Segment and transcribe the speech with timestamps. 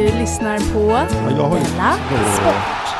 [0.00, 1.64] Du lyssnar på Ja, jag har ju...
[1.64, 1.92] Della
[2.32, 2.96] Sport.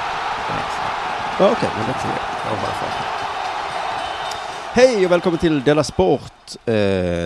[1.39, 2.53] Ja, Okej, men det är jag.
[4.73, 6.33] Hej och välkommen till Della Sport,
[6.67, 6.75] eh,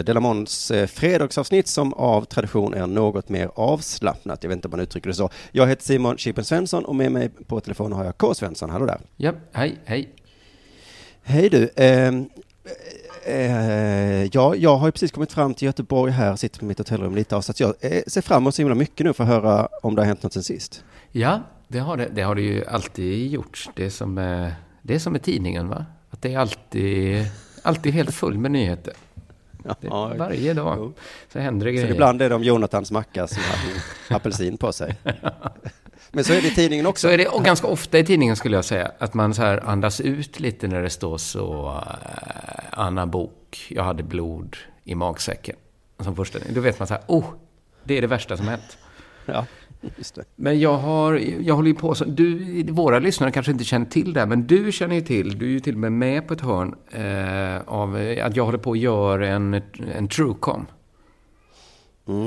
[0.04, 4.42] Della Måns eh, fredagsavsnitt som av tradition är något mer avslappnat.
[4.42, 5.30] Jag vet inte om man uttrycker det så.
[5.52, 8.34] Jag heter Simon Chippen Svensson och med mig på telefon har jag K.
[8.34, 8.70] Svensson.
[8.70, 9.00] Hallå där.
[9.16, 10.08] Ja, hej, hej.
[11.22, 11.70] Hej du.
[11.76, 12.28] ehm,
[13.26, 17.14] eh, ja, jag har ju precis kommit fram till Göteborg här, sitter på mitt hotellrum
[17.14, 19.68] lite av, så jag eh, ser fram emot så himla mycket nu för att höra
[19.82, 20.84] om det har hänt något sen sist.
[21.12, 23.68] Ja, det har det, det har det ju alltid gjort.
[23.74, 24.48] Det är som, eh,
[24.82, 25.86] det är som med tidningen, va?
[26.10, 27.26] Att det är alltid,
[27.62, 28.94] alltid helt full med nyheter.
[29.80, 30.92] Det, varje dag jo.
[31.32, 31.94] så händer det Så grejer.
[31.94, 33.42] ibland är det om Jonathans macka som
[34.08, 34.96] har apelsin på sig.
[36.12, 37.08] Men så är det i tidningen också.
[37.08, 38.90] Så är det och ganska ofta i tidningen skulle jag säga.
[38.98, 41.66] Att man så här andas ut lite när det står så
[42.02, 45.56] eh, Anna Bok, jag hade blod i magsäcken.
[45.98, 47.24] Som första, då vet man så här, oh,
[47.84, 48.78] det är det värsta som hänt.
[49.26, 49.46] Ja,
[49.96, 50.24] just det.
[50.36, 54.12] Men jag har, jag håller ju på så, du, våra lyssnare kanske inte känner till
[54.12, 56.40] det, men du känner ju till, du är ju till och med med på ett
[56.40, 59.62] hörn eh, av eh, att jag håller på att göra en,
[59.94, 60.66] en Truecom.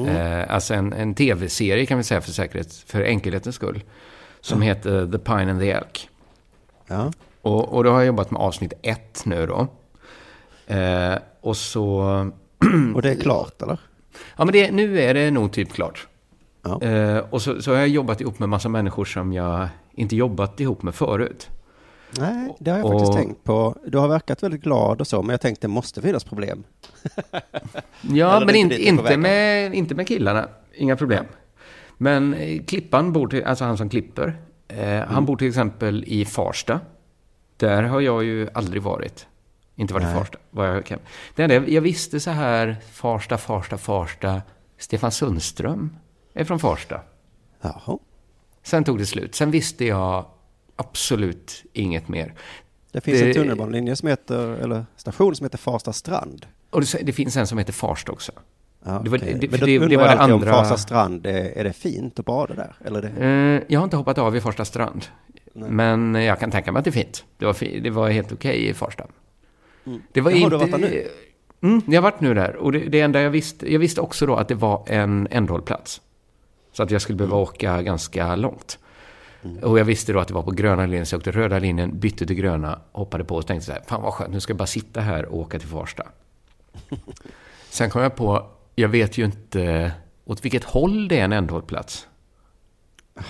[0.07, 3.83] Eh, alltså en, en tv-serie kan vi säga för säkerhet, för enkelhetens skull.
[4.41, 6.09] Som heter The Pine and the Elk.
[6.87, 7.11] Ja.
[7.41, 9.67] Och, och då har jag jobbat med avsnitt ett nu då.
[10.67, 11.91] Eh, och så...
[12.95, 13.79] Och det är klart, eller?
[14.37, 16.07] Ja, men det, nu är det nog typ klart.
[16.63, 16.81] Ja.
[16.81, 20.59] Eh, och så, så har jag jobbat ihop med massa människor som jag inte jobbat
[20.59, 21.49] ihop med förut.
[22.19, 23.75] Nej, det har jag Och- faktiskt tänkt på.
[23.87, 26.63] Du har verkat väldigt glad och så, men jag tänkte det måste finnas problem.
[28.01, 30.47] Ja, men är inte, med, inte med killarna.
[30.73, 31.25] Inga problem.
[31.97, 34.35] Men eh, Klippan bor till, alltså han som klipper,
[34.67, 35.09] eh, Mm.
[35.09, 36.79] han bor till exempel i Farsta.
[37.57, 39.27] Där har jag ju aldrig varit.
[39.79, 40.15] Inte varit i Nej.
[40.15, 40.37] Farsta.
[40.51, 40.99] Vad jag, kan.
[41.35, 44.41] Det enda jag, jag visste så här, Farsta, Farsta, Farsta.
[44.77, 45.97] Stefan Sundström
[46.33, 47.01] är från Farsta.
[47.61, 47.97] Jaha.
[48.63, 49.35] Sen tog det slut.
[49.35, 50.25] Sen visste jag
[50.75, 52.33] absolut inget mer.
[52.91, 56.45] Det finns Det- en tunnelbanelinje som heter, eller station som heter Farsta strand.
[56.69, 58.31] Och det, det finns en som heter Farsta också.
[58.85, 59.37] Ja, Det var- okej.
[59.41, 61.63] det- men då det- undrar det var jag alltid andra- om Farsta strand, är, är
[61.63, 62.75] det fint att bada där?
[62.85, 65.05] Eller det, Eh, jag har inte hoppat av i Farsta strand.
[65.53, 67.25] Men jag kan tänka mig att det är fint.
[67.37, 69.07] Det var, det var helt okej i Farsta.
[70.11, 70.49] Det var Jaha, inte...
[70.49, 71.07] du har varit där nu?
[71.61, 72.55] Mm, jag har varit nu där.
[72.55, 73.73] Och det, det enda jag visste...
[73.73, 76.01] Jag visste också då att det var en ändhållplats.
[76.71, 78.79] Så att jag skulle behöva åka ganska långt.
[79.61, 81.99] Och jag visste då att det var på gröna linjen, så jag åkte röda linjen,
[81.99, 84.57] bytte till gröna, hoppade på och tänkte så här, fan vad skönt, nu ska jag
[84.57, 86.03] bara sitta här och åka till Farsta.
[87.69, 88.45] Sen kom jag på,
[88.75, 89.91] jag vet ju inte
[90.25, 92.07] åt vilket håll det är en ändhållplats.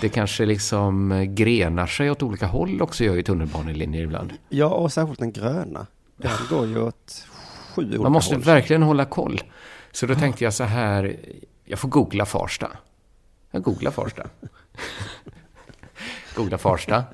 [0.00, 4.32] Det kanske liksom grenar sig åt olika håll också, gör ju tunnelbanelinjer ibland.
[4.48, 5.86] ja, och särskilt den gröna.
[6.18, 7.26] Den går ju åt
[7.74, 8.44] sju olika Man måste håll.
[8.44, 9.40] verkligen hålla koll.
[9.92, 11.16] Så då tänkte jag så här,
[11.64, 12.68] jag får googla Farsta.
[13.50, 14.22] Jag googlar Farsta.
[16.34, 17.04] googla Farsta.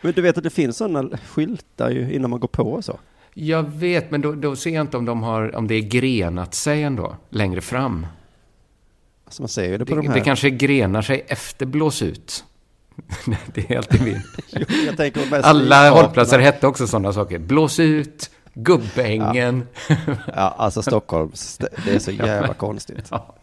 [0.00, 2.98] Men du vet att det finns sådana skyltar ju innan man går på och så.
[3.34, 6.54] Jag vet, men då, då ser jag inte om, de har, om det är grenat
[6.54, 8.06] sig ändå, längre fram.
[9.24, 10.14] Alltså man ser ju det på Det, de här.
[10.14, 12.44] det kanske grenar sig efter blås ut.
[13.54, 14.22] det är alltid min.
[15.42, 17.38] Alla hållplatser hette också sådana saker.
[17.38, 19.66] Blås ut, Gubbängen.
[20.26, 23.08] Ja, alltså Stockholms, det är så jävla konstigt.
[23.10, 23.34] Ja.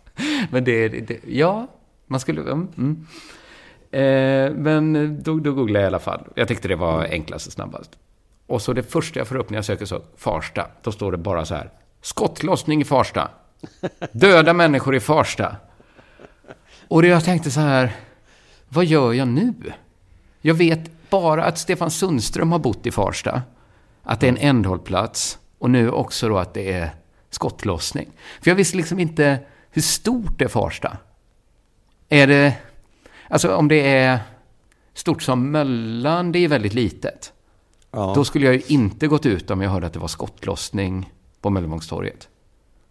[0.52, 1.68] Men det, det, det, ja,
[2.08, 3.06] man skulle, mm, mm.
[3.92, 6.28] Eh, men då, då googlade jag i alla fall.
[6.36, 7.92] Jag tyckte det var enklast och snabbast.
[8.48, 11.18] Och så det första jag får upp när jag söker så, Farsta, då står det
[11.18, 11.70] bara så här.
[12.02, 13.30] Skottlossning i Farsta.
[14.12, 15.56] Döda människor i Farsta.
[16.88, 17.96] Och det jag tänkte så här,
[18.70, 19.54] vad gör jag nu?
[20.42, 23.42] Jag vet bara att Stefan Sundström har bott i Farsta.
[24.04, 25.40] Att det är en ändhållplats.
[25.58, 26.90] Och nu också då att det är
[27.30, 28.10] skottlossning.
[28.42, 29.40] För jag visste liksom inte
[29.70, 30.98] hur stort det är Farsta.
[32.10, 32.58] Är det...
[33.30, 34.20] Alltså om det är
[34.94, 37.34] stort som Möllan, det är väldigt litet.
[37.92, 38.14] Ja.
[38.16, 41.50] Då skulle jag ju inte gått ut om jag hörde att det var skottlossning på
[41.50, 42.30] Möllevångstorget.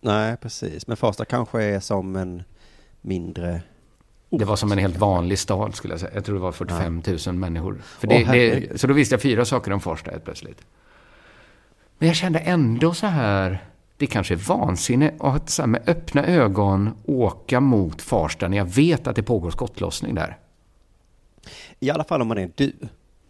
[0.00, 0.86] Nej, precis.
[0.86, 2.42] Men Farsta kanske är som en
[3.00, 3.62] mindre...
[4.30, 6.14] Det var som en helt vanlig stad skulle jag säga.
[6.14, 7.82] Jag tror det var 45 000 människor.
[8.00, 10.62] Det, det, så då visste jag fyra saker om Farsta helt plötsligt.
[12.00, 13.64] Men jag kände ändå så här,
[13.96, 18.64] det kanske är vansinne att så här, med öppna ögon åka mot Farsta när jag
[18.64, 20.38] vet att det pågår skottlossning där.
[21.80, 22.72] I alla fall om man är du.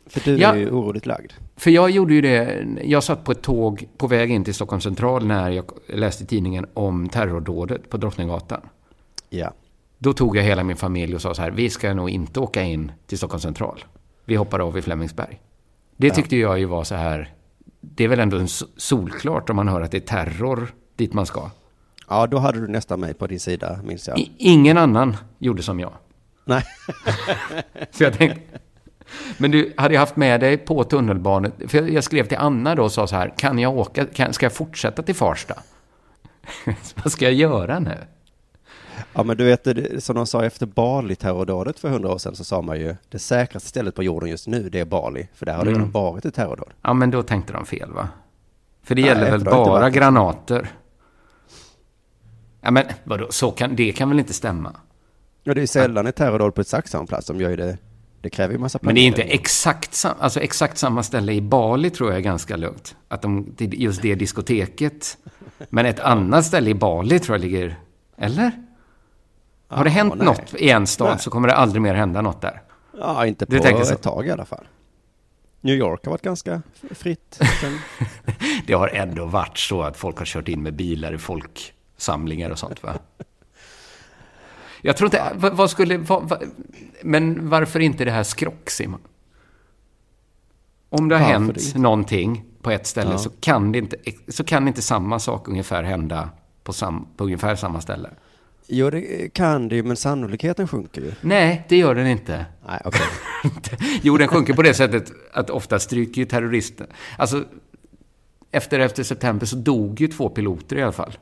[0.07, 0.53] För du Ja.
[0.53, 1.33] är ju oroligt lagd.
[1.57, 4.81] För jag gjorde ju det, jag satt på ett tåg på väg in till Stockholm
[4.81, 8.61] central när jag läste tidningen om terrordådet på Drottninggatan.
[9.31, 9.53] Ja.
[9.99, 12.63] Då tog jag hela min familj och sa så här, vi ska nog inte åka
[12.63, 13.85] in till Stockholm central.
[14.25, 15.41] Vi hoppar av i Flemingsberg.
[15.97, 17.33] Det tyckte jag ju var så här,
[17.81, 18.47] det är väl ändå
[18.77, 21.51] solklart om man hör att det är terror dit man ska.
[22.09, 24.19] Ja, då hade du nästan mig på din sida, minns jag.
[24.19, 25.93] I, ingen annan gjorde som jag.
[26.45, 26.65] Nej.
[27.91, 28.41] Så jag tänkte,
[29.39, 32.75] men du, hade jag haft med dig på tunnelbanan, för jag, jag skrev till Anna
[32.75, 35.55] då och sa så här, kan jag åka, kan, ska jag fortsätta till Farsta?
[36.95, 37.99] Vad ska jag göra nu?
[39.13, 39.69] Ja, men du vet,
[40.05, 43.69] som de sa efter Bali-terrordådet för hundra år sedan så sa man ju det säkraste
[43.69, 45.29] stället på jorden just nu, det är Bali.
[45.35, 45.81] För där har det Mm.
[45.81, 46.71] redan varit ett terrordåd.
[46.83, 48.09] Ja, men då tänkte de fel va?
[48.83, 50.69] För det Nej, gäller väl bara granater?
[52.61, 54.73] Ja, men vadå, så kan, det kan väl inte stämma?
[55.43, 57.27] Ja, det är sällan ett terrordåd på ett exakt samma plats.
[57.27, 57.79] De gör ju det,
[58.21, 59.41] det kräver ju massa Men det är inte planering.
[59.41, 62.97] exakt, sam, alltså exakt samma ställe i Bali tror jag är ganska lugnt.
[63.09, 65.19] Att de, just det diskoteket.
[65.71, 67.77] Men ett annat ställe i Bali tror jag ligger...
[68.17, 68.53] Eller?
[69.71, 70.25] Har det Ja, hänt nej.
[70.27, 71.19] något i en stad Nej.
[71.19, 72.63] så kommer det aldrig mer hända något där.
[72.99, 74.65] Ja, inte på ett tag i alla fall.
[75.61, 77.41] New York har varit ganska fritt.
[78.67, 82.59] Det har ändå varit så att folk har kört in med bilar i folksamlingar och
[82.59, 82.95] sånt va?
[84.83, 86.43] Jag tror inte, vad, vad skulle, vad, vad,
[87.03, 89.01] men varför inte det här skrock Simon?
[90.89, 93.19] Om det har Varför hänt det någonting på ett ställe Ja.
[93.19, 93.97] så, kan det inte,
[94.29, 96.29] så kan inte samma sak ungefär hända
[96.65, 98.11] på, sam, på ungefär samma ställe.
[98.71, 101.13] Jo, det kan det ju, men sannolikheten sjunker ju.
[101.21, 102.47] Nej, det gör den inte.
[102.69, 103.07] Nej, okej.
[104.03, 106.87] Jo, den sjunker på det sättet att ofta stryker ju terrorister.
[107.19, 107.45] Alltså,
[108.51, 111.13] efter, efter september så dog ju två piloter i alla fall.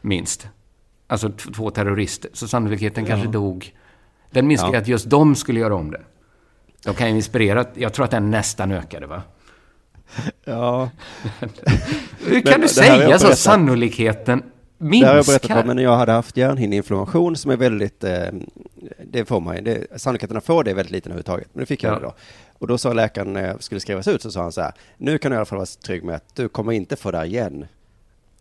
[0.00, 0.48] Minst.
[1.06, 2.30] Alltså två terrorister.
[2.32, 3.74] Så sannolikheten kanske dog.
[4.30, 4.78] Den minskar Ja.
[4.78, 6.02] att just de skulle göra om det.
[6.84, 7.64] De kan ju inspirera.
[7.74, 9.22] Jag tror att den nästan ökade, va?
[10.44, 10.90] Ja,
[12.26, 13.26] Hur kan Men du säga så?
[13.26, 13.38] berättat.
[14.78, 15.60] Sannolikheten det har jag berättat minskar.
[15.60, 18.26] om, men jag hade haft hjärnhinneinflammation som är väldigt, eh,
[19.04, 21.48] det får man ju, sannolikheten att få det är väldigt liten överhuvudtaget.
[21.52, 21.98] Men det fick jag Ja.
[22.00, 22.14] då.
[22.58, 25.18] Och då sa läkaren när jag skulle skrivas ut så sa han så här, nu
[25.18, 27.24] kan du i alla fall vara trygg med att du kommer inte få det här
[27.24, 27.66] igen.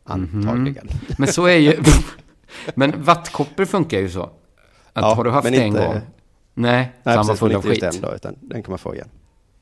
[0.04, 0.88] Antagligen.
[1.18, 1.82] Men så är ju...
[2.76, 4.24] Men vattkoppor funkar ju så.
[4.24, 4.32] Att
[4.94, 5.96] Ja, har du haft det en gång?
[6.54, 7.82] Nej, Nej, men full av skit.
[7.82, 9.10] den då, utan den kan man få igen.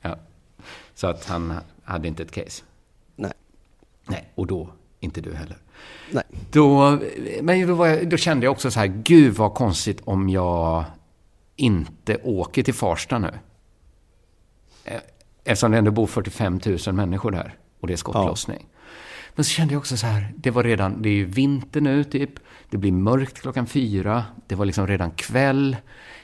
[0.02, 0.16] Ja.
[0.94, 1.54] Så att han
[1.84, 2.62] hade inte ett case.
[3.16, 3.32] Nej.
[4.06, 4.68] Nej, och då
[5.00, 5.56] inte du heller.
[6.10, 6.24] Nej.
[6.50, 6.98] Då,
[7.42, 10.84] men då, jag, då kände jag också så här, gud vad konstigt om jag
[11.56, 13.30] inte åker till Farsta nu.
[14.84, 15.00] Eh,
[15.44, 18.66] Eftersom det ändå bor 45 000 människor där och det är skottlossning.
[19.34, 22.04] Men så kände jag också så här, det var redan, det är ju vinter nu
[22.04, 22.30] typ.
[22.70, 24.24] Det blir mörkt klockan fyra.
[24.46, 25.76] Det var liksom redan kväll.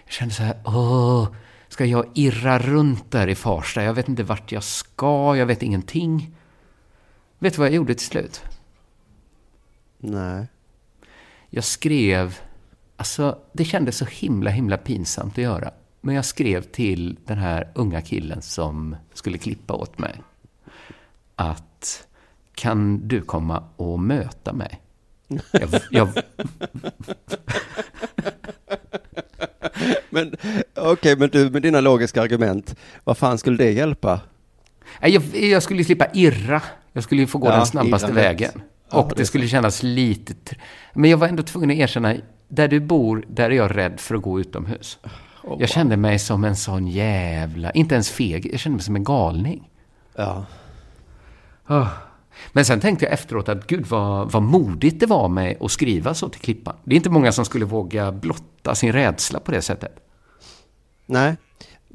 [0.04, 1.28] Jag kände så här, åh,
[1.68, 3.82] ska jag irra runt där i Farsta?
[3.82, 6.34] Jag vet inte vart jag ska, jag vet ingenting.
[7.38, 8.42] Vet du vad jag gjorde till slut?
[9.98, 10.46] Nej.
[11.50, 12.38] Jag skrev,
[12.96, 15.70] alltså det kändes så himla himla pinsamt att göra.
[16.00, 20.14] Men jag skrev till den här unga killen som skulle klippa åt mig.
[21.36, 22.06] Att
[22.54, 24.80] kan du komma och möta mig?
[25.52, 26.08] Jag, jag,
[30.10, 30.36] Men
[30.74, 34.20] okej, men du med dina logiska argument, vad fan skulle det hjälpa?
[35.00, 36.62] jag, jag skulle slippa irra.
[36.92, 38.62] Jag skulle ju få gå Ja, den snabbaste irra vägen.
[38.90, 40.34] Ja, Och det skulle kännas lite...
[40.94, 42.14] Men jag var ändå tvungen att erkänna,
[42.48, 44.98] där du bor, där är jag rädd för att gå utomhus.
[45.58, 49.04] Jag kände mig som en sån jävla, inte ens feg, jag kände mig som en
[49.04, 49.70] galning.
[50.16, 50.44] Ja.
[51.66, 51.88] Ah.
[52.52, 56.14] Men sen tänkte jag efteråt att gud vad, vad modigt det var mig att skriva
[56.14, 56.76] så till Klippan.
[56.84, 59.92] Det är inte många som skulle våga blotta sin rädsla på det sättet.
[61.06, 61.36] Nej,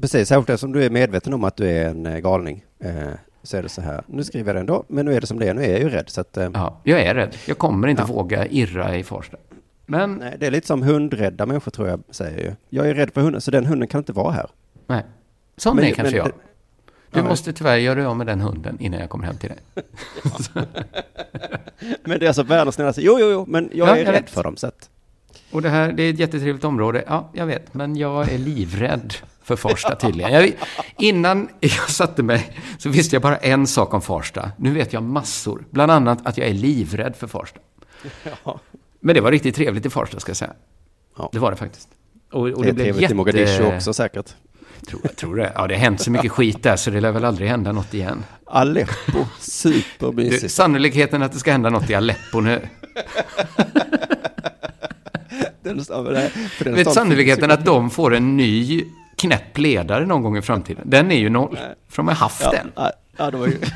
[0.02, 0.28] precis.
[0.28, 2.64] Särskilt eftersom du är medveten om att du är en eh, galning.
[2.80, 5.28] Eh, så är det så här, nu skriver jag det ändå, men nu är det
[5.28, 6.10] som det är, nu är jag ju rädd.
[6.10, 7.36] Så att, eh, Ja, jag är rädd.
[7.48, 8.14] Jag kommer inte Ja.
[8.14, 9.38] våga irra i Farsta.
[9.86, 12.52] Men, nej, det är lite som hundrädda människor tror jag säger ju.
[12.70, 14.50] Jag är rädd för hunden, så den hunden kan inte vara här.
[14.88, 15.04] nej.
[15.58, 16.32] Sån Men- är kanske men jag.
[17.12, 17.26] Du Ja.
[17.26, 19.58] måste tyvärr göra dig av med den hunden innan jag kommer hem till dig.
[22.04, 23.02] Men det är alltså världens snällaste.
[23.02, 24.30] Jo, jo, jo, men jag Ja, är jag rädd vet.
[24.30, 24.58] för dem.
[24.58, 24.90] Så att,
[25.52, 27.04] Och det här, det är ett jättetrevligt område.
[27.08, 30.32] Ja, jag vet, men jag är livrädd för Farsta tydligen.
[30.34, 30.54] Jag,
[30.98, 34.52] innan jag satte mig så visste jag bara en sak om Farsta.
[34.58, 35.66] Nu vet jag massor.
[35.72, 37.60] Bland annat att jag är livrädd för Farsta.
[38.44, 38.60] ja.
[39.00, 40.54] Men det var riktigt trevligt i Farsta, ska jag säga.
[41.18, 41.30] Ja.
[41.34, 41.88] Det var det faktiskt.
[42.32, 43.14] Och, och det är blev trevligt jätte...
[43.14, 44.34] i Mogadishu också säkert.
[44.88, 45.52] Tror, jag tror det.
[45.56, 47.94] Ja, det har hänt så mycket skit där så det lär väl aldrig hända något
[47.94, 48.24] igen.
[48.46, 50.54] Aleppo, supermysigt.
[50.54, 52.68] sannolikheten att det ska hända något i Aleppo nu.
[55.62, 58.86] Den, det- för den Vet sannolikheten att de får en ny
[59.24, 60.84] knäpp ledare någon gång i framtiden.
[60.90, 61.58] Den är ju noll.
[61.90, 62.72] För de har haft ju- den.
[62.76, 63.58] Ja, ja, det var ju...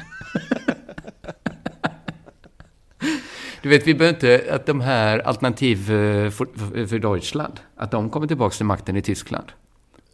[3.62, 8.10] Du vet, vi behöver inte att de här alternativ eh, för, för, Deutschland, att de
[8.10, 9.46] kommer tillbaka till makten i Tyskland.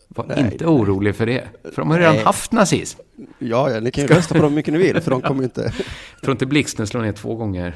[0.08, 0.74] Var Nej, inte nej.
[0.74, 1.44] orolig för det.
[1.64, 2.24] För de har redan Nej.
[2.24, 3.00] haft nazism.
[3.40, 5.40] Ja, ja, ni kan ju rösta på dem hur mycket ni vill, för de kommer
[5.42, 5.62] ju inte...
[5.62, 7.76] Jag tror inte blixten slår ner två gånger.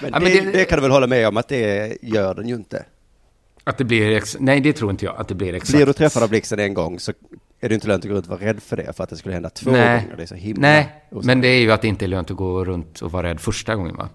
[0.00, 2.34] Men, Ja, men det, det- det kan du väl hålla med om att det gör
[2.34, 2.84] den ju inte.
[3.64, 4.16] Att det blir...
[4.16, 5.16] Ex- nej, det tror inte jag.
[5.16, 5.74] Att det blir exakt.
[5.76, 7.12] Blir du träffad av blixten en gång så
[7.60, 9.16] är det inte lönt att gå runt och vara rädd för det, för att det
[9.16, 10.02] skulle hända två Nej.
[10.02, 10.16] gånger.
[10.16, 11.26] Det är så himla Nej, osäkert.
[11.26, 13.40] men det är ju att det inte är lönt att gå runt och vara rädd
[13.40, 14.08] första gången, va?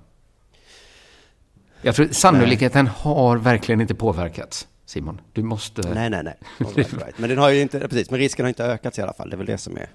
[1.82, 5.22] Jag tror sannolikheten har verkligen inte påverkats, Simon.
[5.34, 5.82] Du måste...
[5.94, 6.38] Nej, nej, nej.
[6.76, 7.18] Right, right.
[7.18, 9.30] Men den har ju inte, precis, men risken har inte ökat i alla fall.
[9.30, 9.90] Det är väl det som är...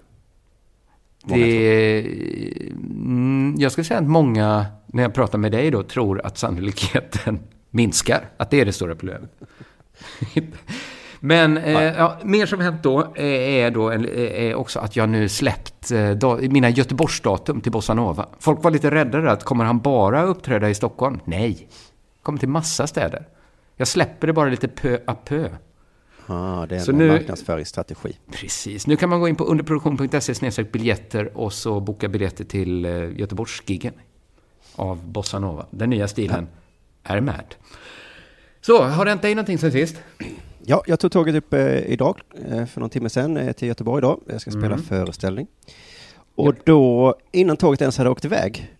[1.24, 1.98] Det,
[2.80, 7.40] mm, jag skulle säga att många, när jag pratar med dig då, tror att sannolikheten
[7.72, 8.28] minskar.
[8.36, 9.30] Att det är det stora problemet.
[11.20, 15.08] Men eh, ja, mer som hänt då eh, är, då eh, är också att jag
[15.08, 18.28] nu släppt eh, mina Göteborgsdatum till Bossa Nova.
[18.38, 21.20] Folk var lite rädda där, att kommer han bara uppträda i Stockholm?
[21.24, 21.68] Nej,
[22.22, 23.28] kommer till massa städer.
[23.76, 25.48] Jag släpper det bara lite pö à pö.
[26.26, 28.16] Ah, det är Så en nu- marknadsföringsstrategi.
[28.32, 28.86] Precis.
[28.86, 33.94] Nu kan man gå in på underproduktion.se biljetter och så boka biljetter till eh, Göteborgsgiggen
[34.76, 35.66] av Bossa Nova.
[35.70, 36.46] Den nya stilen
[37.04, 37.54] är med.
[38.60, 39.96] Så, har det hänt dig någonting sen sist?
[40.64, 43.98] Ja, jag tog tåget upp eh, idag, eh, för någon timme sedan, eh, till Göteborg
[44.00, 44.20] idag.
[44.28, 44.82] Jag ska spela Mm.
[44.82, 45.46] föreställning.
[46.34, 48.70] Och då, innan tåget ens hade åkt iväg,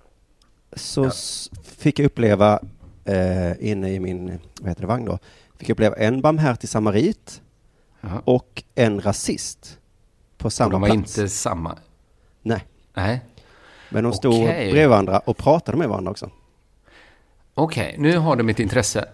[0.73, 2.61] så s- fick jag uppleva,
[3.05, 5.19] eh, inne i min, vad heter det, vagn då,
[5.59, 7.43] fick jag uppleva en barmhärtig samarit
[8.00, 8.23] Jaha.
[8.25, 9.79] och en rasist
[10.38, 11.19] på samma de var plats.
[11.19, 11.79] inte samma?
[12.43, 12.64] Nej,
[12.95, 13.21] Nej.
[13.91, 14.73] men de stod Okej.
[14.73, 16.31] bredvid varandra och pratade med varandra också.
[17.54, 19.04] Okej, nu har du mitt intresse.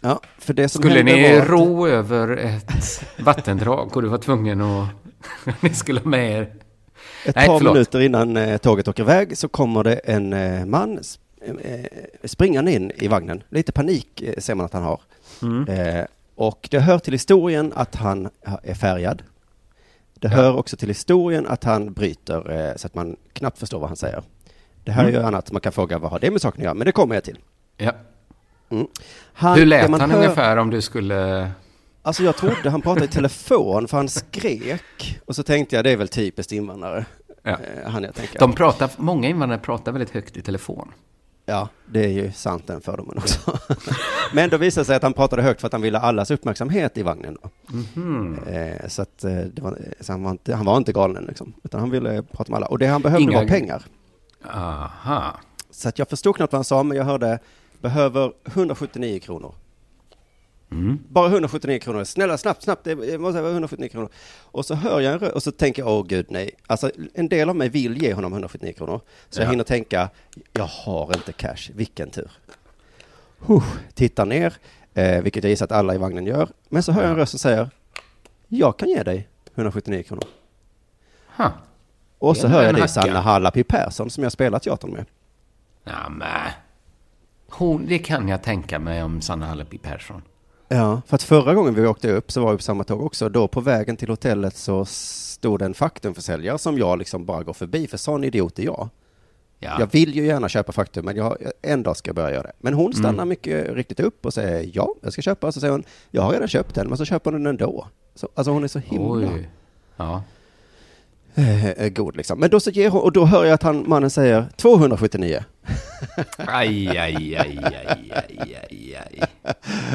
[0.00, 4.60] Ja, för det som Skulle ni att- ro över ett vattendrag och du var tvungen
[4.60, 4.88] att...
[5.62, 6.42] ni skulle ha med er...
[7.26, 7.74] Ett Nej, par förlåt.
[7.74, 10.98] minuter innan eh, tåget åker iväg så kommer det en eh, man
[11.64, 11.80] eh,
[12.24, 13.42] springande in i vagnen.
[13.48, 15.00] Lite panik eh, ser man att han har.
[15.42, 15.68] Mm.
[15.68, 19.22] Eh, och det hör till historien att han ha- är färgad.
[20.14, 23.96] Det hör också till historien att han bryter så att man knappt förstår vad han
[23.96, 24.22] säger.
[24.84, 26.74] Det här är ju annat, man kan fråga vad har det med saken att göra,
[26.74, 27.38] men det kommer jag till.
[27.76, 27.92] Ja.
[28.70, 28.86] Mm.
[29.32, 31.50] Han, Hur lät han hör- ungefär om du skulle...
[32.02, 35.20] Alltså jag trodde han pratade i telefon för han skrek.
[35.26, 37.04] Och så tänkte jag det är väl typiskt invandrare.
[37.42, 37.50] Ja.
[37.50, 38.38] Eh, han jag tänker.
[38.38, 40.88] De pratar, många invandrare pratar väldigt högt i telefon.
[41.46, 43.58] Ja, det är ju sant den fördomen också.
[44.32, 46.98] Men då visade det sig att han pratade högt för att han ville allas uppmärksamhet
[46.98, 47.38] i vagnen.
[47.66, 48.38] Mhm.
[48.46, 51.80] Eh, så att, eh, var, så han, var inte, han var inte galen liksom, utan
[51.80, 52.66] han ville prata med alla.
[52.66, 53.82] Och det han behövde Inga- var pengar.
[54.54, 55.40] Aha.
[55.70, 57.38] Så att jag förstod knappt vad han sa, men jag hörde
[57.82, 59.54] behöver 179 kronor.
[60.70, 60.98] Mm.
[61.08, 62.04] Bara 179 kronor.
[62.04, 62.84] Snälla, snabbt, snabbt.
[62.84, 64.08] Det måste vara 179 kronor.
[64.40, 66.50] Och så hör jag en rö- och så tänker jag, åh gud nej.
[66.66, 69.00] Alltså en del av mig vill ge honom 179 kronor.
[69.30, 69.50] Så jag Ja.
[69.50, 70.08] hinner tänka,
[70.52, 72.30] jag har inte cash, vilken tur.
[73.38, 74.54] Huh, tittar ner,
[74.94, 76.48] eh, vilket jag gissar att alla i vagnen gör.
[76.68, 77.70] Men så hör jag en röst som säger,
[78.48, 80.24] jag kan ge dig 179 kronor.
[81.36, 81.52] Ha.
[82.18, 82.86] Och så hör jag det är.
[82.86, 85.04] Sanna Hallapi Persson som jag spelat teatern med.
[85.84, 86.28] Ja, men.
[87.52, 90.22] Hon, det kan jag tänka mig om Sanna Hallepi Persson.
[90.68, 93.28] Ja, för att förra gången vi åkte upp så var vi på samma tåg också.
[93.28, 97.52] Då på vägen till hotellet så stod det en faktumförsäljare som jag liksom bara går
[97.52, 98.88] förbi, för sån idiot är jag.
[99.58, 99.76] Ja.
[99.80, 102.52] Jag vill ju gärna köpa faktum, men jag, en dag ska jag börja göra det.
[102.60, 103.28] Men hon stannar Mm.
[103.28, 105.52] mycket riktigt upp och säger ja, jag ska köpa.
[105.52, 107.86] Så säger hon, jag har redan köpt den, men så köper hon den ändå.
[108.14, 109.48] Så, alltså hon är så himla Oj.
[109.96, 110.22] Ja.
[111.34, 112.40] Eh, god liksom.
[112.40, 115.44] Men då så ger hon, och då hör jag att han, mannen säger 279.
[116.36, 117.58] Aj, aj, aj, aj,
[118.14, 119.22] aj, aj, aj.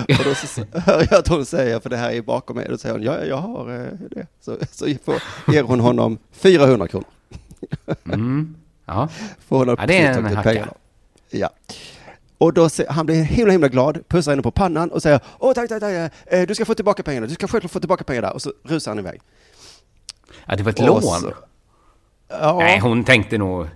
[0.19, 2.77] Och då så hör jag att hon säger, för det här är bakom mig, då
[2.77, 4.27] säger hon, ja, jag har eh, det.
[4.41, 5.21] Så, så får,
[5.53, 7.07] ger hon honom 400 kronor.
[8.05, 8.55] Mm.
[8.85, 9.09] Ja.
[9.47, 10.67] Får Ja, det är en hacka.
[11.29, 11.49] Ja.
[12.37, 15.53] Och då se, han blir himla, himla glad, pussar henne på pannan och säger åh
[15.53, 18.31] tack, tack, tack, eh, du ska få tillbaka pengarna, du ska självklart få tillbaka pengarna.
[18.31, 19.21] Och så rusar han iväg.
[20.47, 21.01] Ja, det var ett Och lån.
[21.01, 21.33] så-
[22.29, 23.67] Ja, Nej, hon tänkte nog...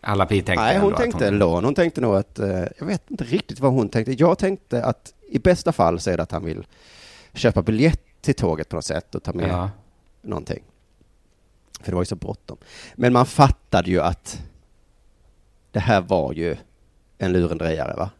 [0.00, 1.64] Alla pi tänkte nej, hon tänkte lån.
[1.64, 4.12] Hon tänkte nog att, eh, jag vet inte riktigt vad hon tänkte.
[4.12, 6.66] Jag tänkte att i bästa fall så är det att han vill
[7.34, 9.70] köpa biljett till tåget på något sätt och ta med Ja.
[10.22, 10.62] någonting.
[11.80, 12.56] För det var ju så bråttom.
[12.94, 14.42] Men man fattade ju att
[15.70, 16.56] det här var ju
[17.18, 18.10] en lurendrejare, va?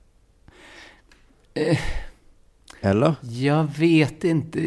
[1.55, 1.79] Eh.
[2.81, 3.15] Eller?
[3.23, 4.59] Jag vet inte.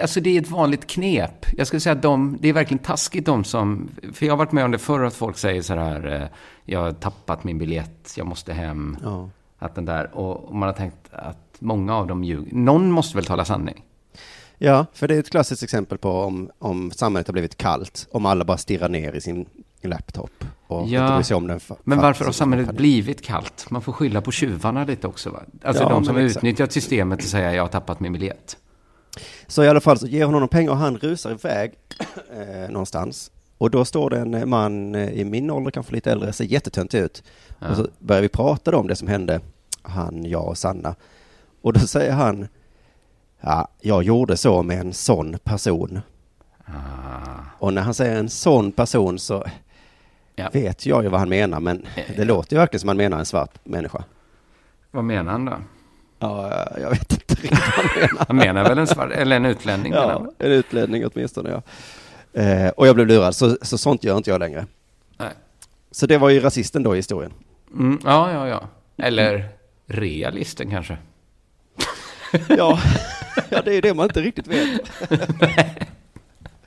[0.00, 1.46] Alltså det är ett vanligt knep.
[1.56, 3.90] Jag skulle säga att de, det är verkligen taskigt de som...
[4.12, 6.28] För jag har varit med om det förr att folk säger så här, eh,
[6.64, 8.96] jag har tappat min biljett, jag måste hem.
[9.02, 9.30] Ja.
[9.58, 12.54] Att den där, och och man har tänkt att många av dem ljuger.
[12.54, 13.84] Någon måste väl tala sanning?
[14.58, 18.26] Ja, för det är ett klassiskt exempel på om, om samhället har blivit kallt, om
[18.26, 19.46] alla bara stirrar ner i sin
[19.88, 21.60] laptop och Ja, inte bryr sig om den.
[21.84, 22.78] Men varför har samhället panik.
[22.78, 23.70] blivit kallt?
[23.70, 25.40] Man får skylla på tjuvarna lite också va?
[25.62, 26.36] Alltså Ja, de som exakt.
[26.36, 28.56] utnyttjat systemet och säger jag har tappat min biljett.
[29.46, 31.72] Så i alla fall så ger hon honom pengar och han rusar iväg
[32.36, 33.30] eh, någonstans.
[33.58, 36.98] Och då står det en man eh, i min ålder, kanske lite äldre, ser jättetöntig
[36.98, 37.22] ut.
[37.58, 37.68] Ja.
[37.70, 39.40] Och så börjar vi prata om det som hände,
[39.82, 40.94] han, jag och Sanna.
[41.62, 42.48] Och då säger han,
[43.40, 46.00] ja, jag gjorde så med en sån person.
[46.64, 46.72] Ah.
[47.58, 49.44] Och när han säger en sån person så
[50.34, 50.48] Ja.
[50.52, 51.86] vet jag ju vad han menar, men
[52.16, 54.04] det låter ju verkligen som han menar en svart människa.
[54.90, 55.56] Vad menar han då?
[56.18, 58.24] Ja, jag vet inte riktigt vad han menar.
[58.28, 59.92] Han menar väl en svart, eller en utlänning?
[59.92, 61.62] Ja, en utlänning åtminstone, ja.
[62.42, 64.66] Eh, och jag blev lurad, så, så sånt gör inte jag längre.
[65.18, 65.30] Nej.
[65.90, 67.32] Så det var ju rasisten då i historien.
[67.74, 68.68] Mm, ja, ja, ja.
[69.04, 69.48] Eller
[69.86, 70.96] realisten kanske.
[72.48, 72.78] Ja,
[73.50, 74.80] ja det är ju det man inte riktigt vet.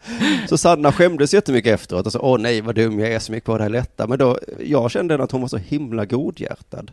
[0.50, 3.44] Så Sanna skämdes jättemycket efteråt och sa, åh nej vad dum jag är som gick
[3.44, 4.08] på det här lätta.
[4.08, 6.92] Men då, jag kände att hon var så himla godhjärtad.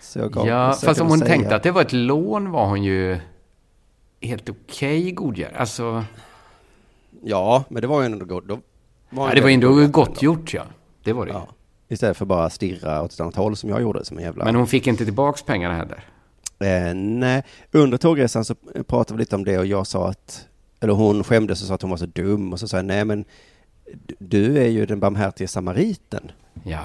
[0.00, 2.50] Så jag gav- Ja, försökte fast om hon säga- tänkte att det var ett lån
[2.50, 3.18] var hon ju
[4.20, 5.52] helt okej godgär.
[5.56, 6.04] Alltså,
[7.26, 8.48] Ja, men det var ju ändå gott.
[8.48, 8.58] Då
[9.10, 10.62] var ja, det var ändå godhjärtad gott gjort ja.
[11.04, 11.32] Det var det.
[11.32, 11.48] Ja.
[11.88, 14.44] Istället för bara stirra åt ett annat håll som jag gjorde som en jävla...
[14.44, 16.04] Men hon fick inte tillbaks pengarna heller.
[16.58, 17.42] Eh, nej,
[17.72, 18.54] under tågresan så
[18.86, 20.46] pratade vi lite om det och jag sa att,
[20.84, 23.04] eller hon skämdes och sa att hon var så dum och så sa jag, nej
[23.04, 23.24] men
[24.18, 26.30] du är ju den barmhärtige samariten.
[26.64, 26.82] Ja.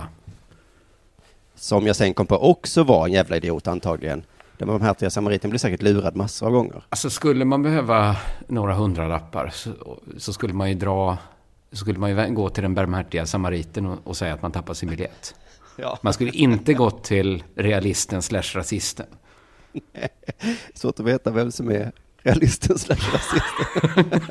[1.55, 4.23] Som jag sen kom på också var en jävla idiot antagligen.
[4.57, 6.83] Den barmhärtiga samariten blir säkert lurad massor av gånger.
[6.89, 9.71] Alltså skulle man behöva några hundralappar så,
[10.17, 11.17] så skulle man ju dra,
[11.71, 14.73] så skulle man ju gå till den barmhärtiga samariten och, och säga att man tappar
[14.73, 15.35] sin biljett.
[15.81, 15.99] Ja.
[16.01, 19.05] Man skulle inte gått till realisten slash rasisten.
[20.73, 21.91] Svårt att veta vem som är
[22.23, 24.29] realisten slash rasisten.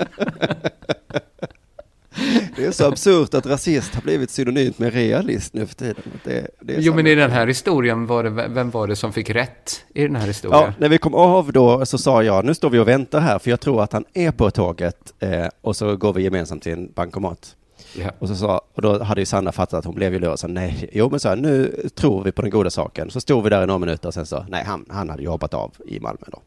[2.57, 6.03] Det är så absurt att rasist har blivit synonymt med realist nu för tiden.
[6.25, 9.31] Det, det Jo, men i den här historien, var det, vem var det som fick
[9.31, 10.61] rätt i den här historien?
[10.61, 13.39] Ja, när vi kom av då så sa jag, nu står vi och väntar här
[13.39, 16.73] för jag tror att han är på tåget eh, och så går vi gemensamt till
[16.73, 17.55] en bankomat.
[17.97, 18.11] Ja.
[18.19, 20.91] Och, så sa, och då hade ju Sanna fattat att hon blev ju lurad nej,
[20.93, 23.11] jo men så här, nu tror vi på den goda saken.
[23.11, 25.29] Så stod vi där i några minuter och sen så, nej han, han hade ju
[25.29, 26.43] hoppat av i Malmö då.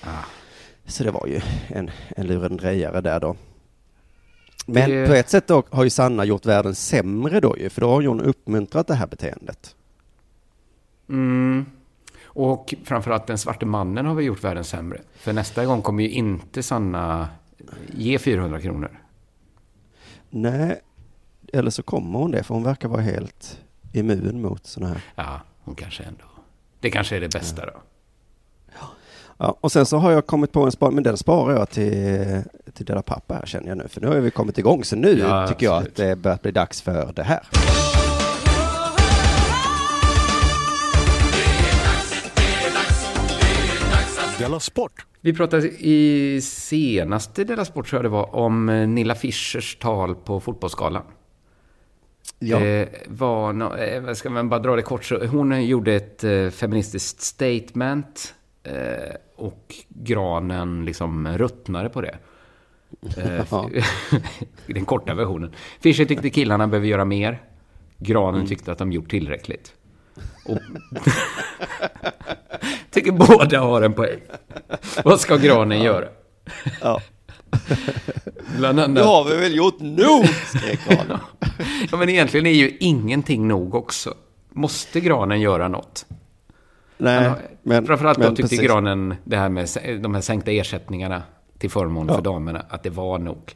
[0.00, 0.41] Ah.
[0.86, 3.36] Så det var ju en, en lurendrejare där då.
[4.66, 7.80] Men Det- på ett sätt då har ju Sanna gjort världen sämre då ju, för
[7.80, 9.76] då har hon uppmuntrat det här beteendet.
[11.08, 11.66] Mm.
[12.24, 15.00] Och framförallt den svarte mannen har vi gjort världen sämre.
[15.14, 17.28] För nästa gång kommer ju inte Sanna
[17.96, 18.98] ge 400 kronor.
[20.30, 20.80] Nej,
[21.52, 23.60] eller så kommer hon det, för hon verkar vara helt
[23.92, 25.02] immun mot sådana här.
[25.14, 26.24] Ja, hon kanske ändå...
[26.80, 27.72] Det kanske är det bästa då.
[29.42, 32.42] Ja, och sen så har jag kommit på en spaning, men den sparar jag till,
[32.74, 35.18] till Dela Pappa här känner jag nu, för nu har vi kommit igång, så nu
[35.18, 35.90] Ja, tycker jag absolut.
[35.90, 37.40] att det börjar bli dags för det här.
[44.38, 45.06] Della Sport!
[45.20, 50.14] Vi pratade i senaste Della Sport, tror jag det var, om eh, Nilla Fischers tal
[50.14, 51.02] på Fotbollsgalan.
[52.38, 56.24] Ja, Det var, no, eh, ska man bara dra det kort, så hon gjorde ett
[56.24, 62.18] eh, feministiskt statement eh, och granen liksom ruttnade på det.
[63.16, 63.70] Eh, Ja.
[64.66, 65.54] Den korta versionen.
[65.80, 67.42] Fischer tyckte killarna behöver göra mer.
[67.98, 69.74] Granen tyckte att de gjort tillräckligt.
[70.44, 70.58] Och
[72.90, 74.20] tycker båda har en poäng.
[75.04, 76.08] Vad ska granen göra?
[76.80, 77.00] ja.
[78.58, 79.04] Bland annat...
[79.04, 81.18] har vi väl gjort nog, skrek granen.
[81.90, 84.14] Ja, men egentligen är ju ingenting nog också.
[84.50, 86.06] Måste granen göra något?
[87.02, 87.86] Nej, Ja, men...
[87.86, 88.66] Framförallt då men tyckte precis.
[88.66, 89.68] granen det här med
[90.00, 91.22] de här sänkta ersättningarna
[91.58, 92.14] till förmån Ja.
[92.14, 93.54] för damerna, att det var nog.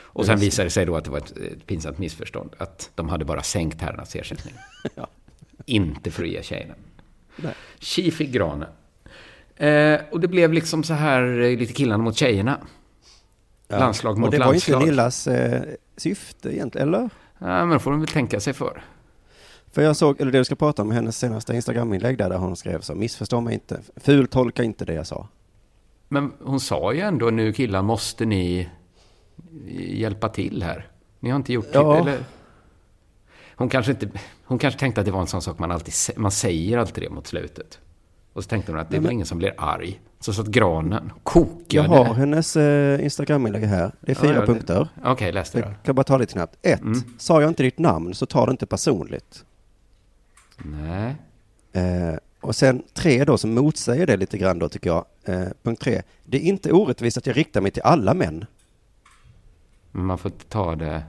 [0.00, 2.50] Och sen visade det sig då att det var ett, ett pinsamt missförstånd.
[2.58, 4.54] Att de hade bara sänkt herrarnas ersättning.
[4.94, 5.06] Ja.
[5.66, 6.74] Inte ge tjejerna.
[7.78, 8.68] Tji fick granen.
[9.56, 12.58] Eh, och det blev liksom så här eh, lite killarna mot tjejerna.
[13.68, 14.80] Landslag och mot det var landslag.
[14.80, 15.62] inte Nillas eh,
[15.96, 17.10] syfte egentligen, eller?
[17.38, 18.82] Ja, men då får de väl tänka sig för.
[19.72, 22.56] För jag såg, eller det du ska prata om, hennes senaste Instagram-inlägg där, där hon
[22.56, 25.28] skrev så, missförstå mig inte, fultolka inte det jag sa.
[26.08, 28.68] Men hon sa ju ändå nu killar måste ni
[29.78, 30.86] hjälpa till här.
[31.20, 31.92] Ni har inte gjort Ja.
[31.92, 31.98] det.
[31.98, 32.18] Eller?
[33.56, 34.08] Hon kanske inte,
[34.44, 37.10] hon kanske tänkte att det var en sån sak man alltid, man säger alltid det
[37.10, 37.78] mot slutet.
[38.32, 40.00] Och så tänkte hon att det är väl ingen som blir arg.
[40.20, 41.88] Så satt granen, Jag kokade.
[41.88, 44.88] har hennes eh, Instagram-inlägg här, det är fyra Ja, ja, punkter.
[45.04, 45.74] Okej, läs det Jag då.
[45.82, 46.56] kan bara ta lite snabbt.
[46.62, 47.00] Ett, Mm.
[47.18, 49.44] sa jag inte ditt namn så ta det inte personligt.
[50.58, 51.16] Nej.
[51.72, 55.04] Eh, och sen tre då som motsäger det lite grann då tycker jag.
[55.24, 58.44] Eh, punkt tre, det är inte orättvist att jag riktar mig till alla män.
[59.90, 61.02] Men man får inte ta det...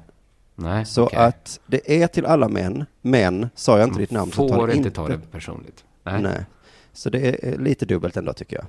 [0.55, 1.19] Nej, Så okej.
[1.19, 4.75] att det är till alla män, men sa jag inte ditt namn så Får det
[4.75, 5.83] inte ta det personligt.
[6.03, 6.21] Nej.
[6.21, 6.45] Nej.
[6.93, 8.65] Så det är eh, lite dubbelt ändå tycker jag.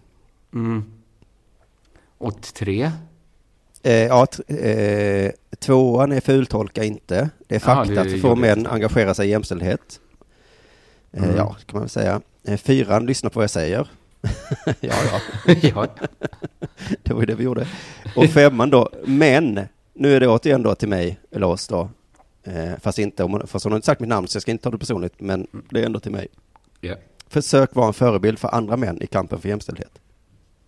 [0.54, 0.84] Mm.
[2.18, 2.90] Och tre.
[3.82, 7.30] Eh, ja, eh, tvåan är fultolka inte.
[7.48, 10.00] Det är Ja, fakta det att få män engagera sig i jämställdhet.
[11.12, 11.36] Eh, Mm.
[11.36, 12.20] Ja, kan man väl säga.
[12.44, 13.88] Eh, fyran, lyssna på vad jag säger.
[14.66, 15.20] ja, ja,
[15.62, 15.86] ja.
[17.02, 17.68] det var ju det vi gjorde.
[18.16, 19.60] Och femman då, men,
[19.94, 21.88] nu är det återigen då till mig, eller oss då.
[22.42, 24.64] Eh, fast inte, om fast hon har inte sagt mitt namn så jag ska inte
[24.64, 26.28] ta det personligt, men det är ändå till mig.
[26.80, 26.94] Ja.
[27.28, 29.98] Försök vara en förebild för andra män i kampen för jämställdhet.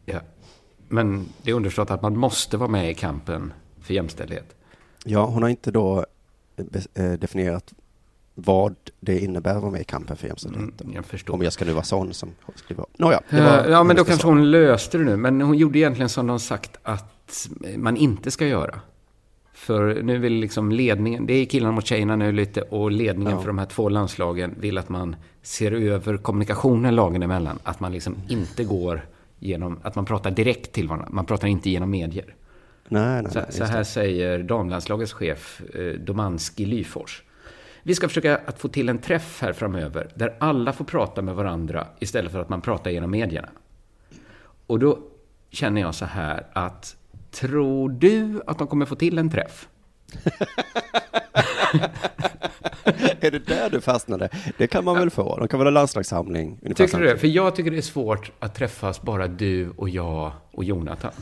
[0.05, 0.20] ja.
[0.88, 4.55] Men det är underförstått att man måste vara med i kampen för jämställdhet.
[5.05, 6.07] Ja, hon har inte då
[7.18, 7.72] definierat
[8.35, 10.81] vad det innebär att vara med i kampen för jämställdhet.
[10.81, 11.35] Mm, jag förstår.
[11.35, 12.85] Om jag ska nu vara sån som skriver.
[12.99, 15.16] Nåja, var Eh, ja, men då kanske hon löste det nu.
[15.16, 18.81] Men hon gjorde egentligen som de sagt att man inte ska göra.
[19.55, 23.40] För nu vill liksom ledningen, det är killarna mot tjejerna nu lite och ledningen Ja.
[23.40, 27.59] för de här två landslagen vill att man ser över kommunikationen lagen emellan.
[27.62, 29.07] Att man liksom inte går
[29.38, 31.09] genom, att man pratar direkt till varandra.
[31.11, 32.35] Man pratar inte genom medier.
[32.88, 33.85] Nej, nej, Så, nej, så här det.
[33.85, 37.23] säger damlandslagets chef eh, Domanski Lyfors.
[37.83, 41.35] Vi ska försöka att få till en träff här framöver där alla får prata med
[41.35, 43.49] varandra istället för att man pratar genom medierna.
[44.66, 44.99] Och då
[45.51, 46.97] känner jag så här att
[47.31, 49.68] tror du att de kommer få till en träff?
[53.21, 54.29] Är det där du fastnade?
[54.59, 55.37] Det kan man väl få?
[55.38, 56.59] De kan väl ha landslagssamling?
[56.77, 57.18] Tycker du det?
[57.18, 61.12] För jag tycker det är svårt att träffas bara du och jag och Jonathan.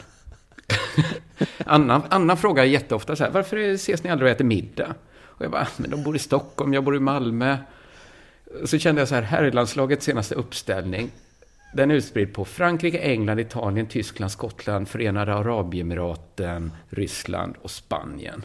[1.67, 4.95] Anna, Anna frågar jätteofta så här, varför ses ni aldrig och äter middag?
[5.41, 7.57] Och jag bara, men de bor i Stockholm, jag bor i Malmö.
[8.65, 11.11] Så kände jag så här, herrlandslagets senaste uppställning,
[11.75, 18.45] den är utspridd på Frankrike, England, Italien, Tyskland, Skottland, Förenade Arabemiraten, Ryssland och Spanien.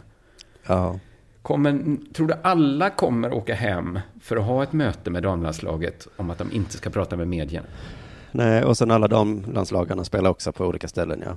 [0.66, 0.98] Ja.
[1.42, 6.30] Kommer, tror du alla kommer åka hem för att ha ett möte med damlandslaget om
[6.30, 7.66] att de inte ska prata med medierna?
[8.32, 11.36] Nej, och sen alla de landslagarna spelar också på olika ställen, ja.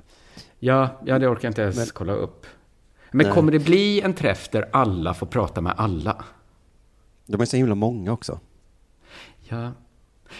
[0.58, 2.46] Ja, ja det orkar jag inte ens Men- kolla upp.
[3.12, 3.34] Men Nej.
[3.34, 6.24] kommer det bli en träff där alla får prata med alla?
[7.26, 8.40] De är så himla många också.
[9.48, 9.72] Ja,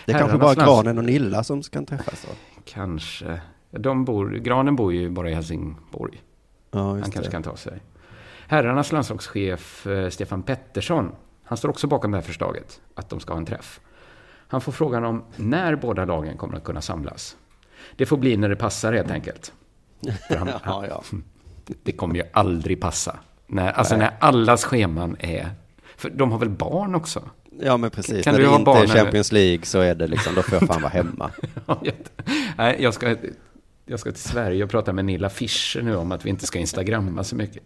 [0.07, 2.35] Det är kanske bara lands- Granen och Nilla som ska träffas då.
[2.65, 3.41] kanske.
[3.71, 6.23] De bor, Granen bor ju bara i Helsingborg.
[6.71, 7.31] Ja, Han kanske det.
[7.31, 7.81] kan ta sig.
[8.49, 11.13] Herrarnas landslagschef eh, Stefan Pettersson,
[11.45, 13.81] han står också bakom det här förslaget, att de ska ha en träff.
[14.49, 17.37] Han får frågan om när båda lagen kommer att kunna samlas.
[17.97, 19.53] Det får bli när det passar helt enkelt.
[20.39, 21.03] Han, Ja, ja.
[21.83, 23.19] Det kommer ju aldrig passa.
[23.47, 25.51] När, alltså när allas scheman är...
[25.97, 27.23] För de har väl barn också?
[27.63, 28.25] Ja, men precis.
[28.25, 28.87] Kan När du det ha inte barn är?
[28.87, 31.31] Champions League så är det liksom, då får jag fan vara hemma.
[31.67, 31.83] Ja,
[32.59, 33.17] Nej, jag ska,
[33.87, 36.59] jag ska till Sverige och prata med Nilla Fischer nu om att vi inte ska
[36.59, 37.63] instagramma så mycket.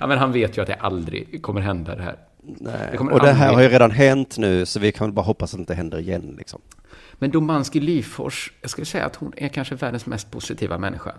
[0.00, 2.16] ja, men han vet ju att det aldrig kommer hända det här.
[2.42, 2.72] Nej.
[2.92, 5.26] Det och det här aldrig- har ju redan hänt nu, så vi kan väl bara
[5.26, 6.60] hoppas att det inte händer igen liksom.
[7.18, 11.14] Men Domanski Lyfors, jag skulle säga att hon är kanske världens mest positiva människa.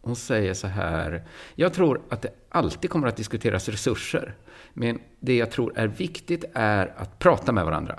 [0.00, 4.34] Hon säger så här, jag tror att det alltid kommer att diskuteras resurser,
[4.72, 7.98] men det jag tror är viktigt är att prata med varandra.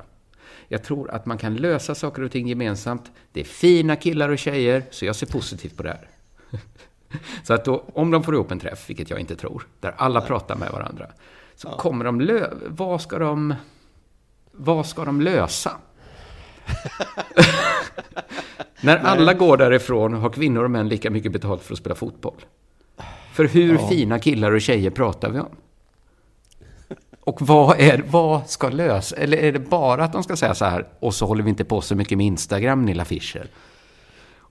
[0.67, 3.11] Jag tror att man kan lösa saker och ting gemensamt.
[3.31, 6.09] Det är fina killar och tjejer, så jag ser positivt på det här.
[7.43, 10.21] Så att då, om de får ihop en träff, vilket jag inte tror, där alla
[10.21, 11.07] pratar med varandra,
[11.55, 12.53] så kommer de lö...
[12.67, 13.55] Vad ska de...
[14.51, 15.71] Vad ska de lösa?
[18.81, 22.45] När alla går därifrån har kvinnor och män lika mycket betalt för att spela fotboll.
[23.33, 25.49] För hur fina killar och tjejer pratar vi om?
[27.19, 29.15] Och vad, är, vad ska lösa?
[29.15, 31.65] Eller är det bara att de ska säga så här, och så håller vi inte
[31.65, 33.47] på så mycket med Instagram, Nilla Fischer?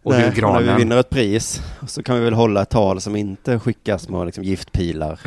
[0.04, 0.76] Och Nej, och när vi Granen?
[0.76, 4.44] vinner ett pris så kan vi väl hålla ett tal som inte skickas med liksom
[4.44, 5.20] giftpilar.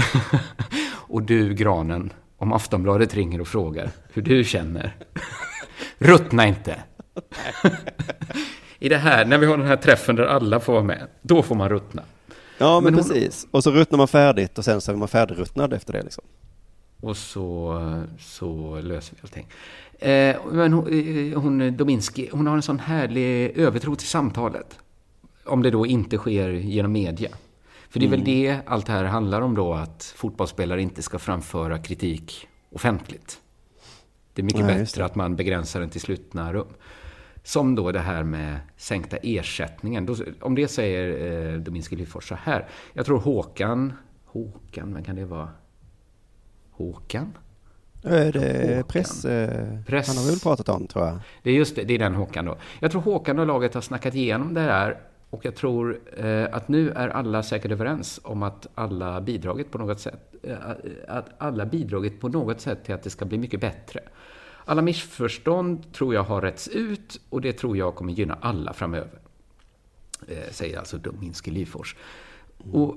[1.07, 4.95] Och du, Granen, om Aftonbladet ringer och frågar hur du känner.
[5.97, 6.83] Ruttna inte.
[8.79, 11.43] I det här, när vi har den här träffen där alla får vara med, då
[11.43, 12.01] får man ruttna.
[12.57, 13.47] Ja, men, Men hon- precis.
[13.51, 16.23] Och så ruttnar man färdigt och sen så är man färdigruttnad efter det liksom.
[17.01, 17.81] Och så,
[18.19, 19.47] så löser vi allting.
[19.99, 20.87] Eh, men hon,
[21.33, 24.79] eh, hon, Dominski, hon har en sån härlig övertro till samtalet.
[25.45, 27.29] Om det då inte sker genom media.
[27.89, 31.19] För det är väl det allt det här handlar om då, att fotbollsspelare inte ska
[31.19, 33.39] framföra kritik offentligt.
[34.35, 36.67] Det är mycket Nej, bättre att man begränsar den till slutna rum.
[37.43, 40.05] Som då det här med sänkta ersättningen.
[40.05, 42.67] Då, om det säger eh, Dominski Lyfors så här.
[42.93, 43.93] Jag tror Håkan,
[44.25, 45.49] Håkan, vem kan det vara?
[46.71, 47.37] Håkan?
[48.03, 50.07] Är det press, eh, Press.
[50.07, 51.19] Han har väl pratat om tror jag.
[51.43, 52.57] Det är just det, det är den Håkan då.
[52.79, 54.97] Jag tror Håkan och laget har snackat igenom det här
[55.29, 59.77] och jag tror eh, att nu är alla säkert överens om att alla bidragit på
[59.77, 60.57] något sätt, eh,
[61.07, 63.99] att alla bidragit på något sätt till att det ska bli mycket bättre.
[64.65, 69.19] Alla missförstånd tror jag har rätts ut och det tror jag kommer gynna alla framöver.
[70.27, 71.95] Eh, säger alltså Dominski Lyfors.
[72.71, 72.95] Och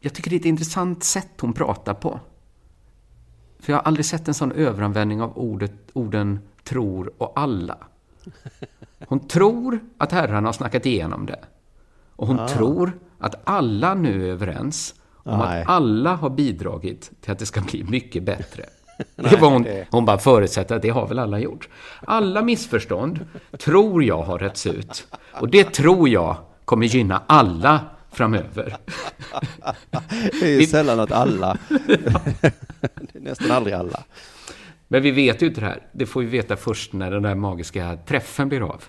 [0.00, 2.20] jag tycker det är ett intressant sätt hon pratar på.
[3.58, 7.78] För jag har aldrig sett en sån överanvändning av ordet, orden tror och alla.
[9.06, 11.44] Hon tror att herrarna har snackat igenom det.
[12.16, 15.62] Och hon tror att alla nu är överens om Nej.
[15.62, 18.64] att alla har bidragit till att det ska bli mycket bättre.
[19.16, 21.68] Det var hon, hon bara förutsätter att det har väl alla gjort.
[22.00, 23.26] Alla missförstånd
[23.58, 25.06] tror jag har rätts ut.
[25.32, 28.76] Och det tror jag kommer gynna alla framöver.
[30.40, 34.02] Det är ju sällan att alla, det är nästan aldrig alla.
[34.94, 35.86] Men vi vet ju inte det här.
[35.92, 38.84] Det får vi veta först när den där magiska träffen blir av.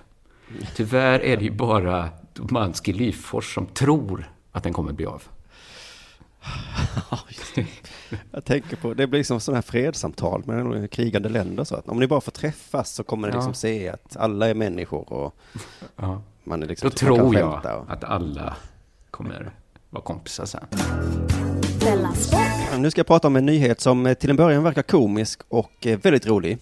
[0.75, 5.23] Tyvärr är det ju bara Domanski Lyfors som tror att den kommer bli av.
[8.31, 11.99] Jag tänker på, det blir liksom sådana här fredssamtal med krigande länder så att om
[11.99, 13.37] ni bara får träffas så kommer ni Ja.
[13.37, 15.35] liksom se att alla är människor och
[15.95, 16.21] Ja.
[16.43, 18.55] man är liksom Då tror jag och- att alla
[19.11, 19.51] kommer
[19.89, 20.65] vara kompisar sen.
[22.79, 25.87] Nu ska jag prata om en nyhet som eh, till en början verkar komisk och
[25.87, 26.57] eh, väldigt rolig,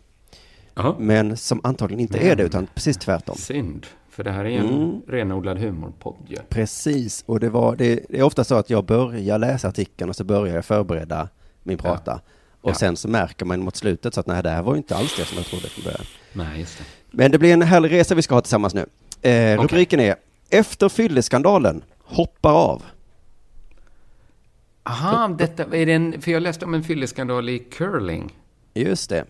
[0.75, 0.95] Ja.
[0.99, 3.35] men som antagligen inte Men- är det utan precis tvärtom.
[3.35, 5.01] Synd, för det här är en Mm.
[5.07, 6.37] renodlad humorpodd ju.
[6.49, 10.15] Precis, och det, var, det, det är ofta så att jag börjar läsa artikeln och
[10.15, 11.29] så börjar jag förbereda
[11.63, 12.21] min prata.
[12.61, 12.73] Och Ja.
[12.75, 15.15] sen så märker man mot slutet så att nej, det här var ju inte alls
[15.17, 16.05] det som jag trodde från början.
[16.33, 16.83] Nej, just det.
[17.11, 18.85] Men det blir en härlig resa vi ska ha tillsammans nu.
[19.21, 20.15] Eh, rubriken är
[20.49, 22.83] Efter fylleskandalen hoppar av.
[24.83, 28.37] Aha, detta, är det en, för jag läste om en fylleskandal i curling.
[28.73, 29.25] Just det.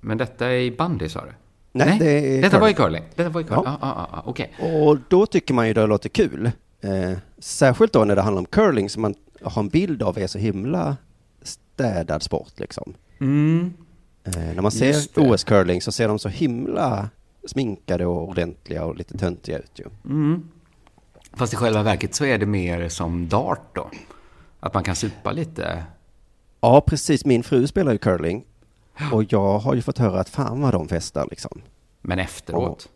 [0.00, 1.32] Men detta är i bandy, sa du?
[1.72, 3.04] Nej, det är Detta var i curling.
[3.14, 3.62] Detta var i curling?
[3.64, 3.78] Ja.
[3.80, 4.52] Ja, ja, ja, okej.
[4.58, 6.50] Och då tycker man ju det låter kul.
[6.80, 10.26] Eh, särskilt då när det handlar om curling som man har en bild av är
[10.26, 10.96] så himla
[11.42, 12.94] städad sport liksom.
[13.20, 13.72] Mm.
[14.24, 15.20] Eh, när man ser det.
[15.20, 17.08] OS-curling så ser de så himla
[17.46, 19.84] sminkade och ordentliga och lite töntiga ut ju.
[20.04, 20.48] Mm.
[21.32, 23.90] Fast i själva verket så är det mer som dart då.
[24.64, 25.84] Att man kan supa lite.
[26.60, 27.24] Ja, precis.
[27.24, 28.44] Min fru spelar ju curling.
[29.12, 31.60] Och jag har ju fått höra att fan vad de festar liksom.
[32.00, 32.88] Men efteråt.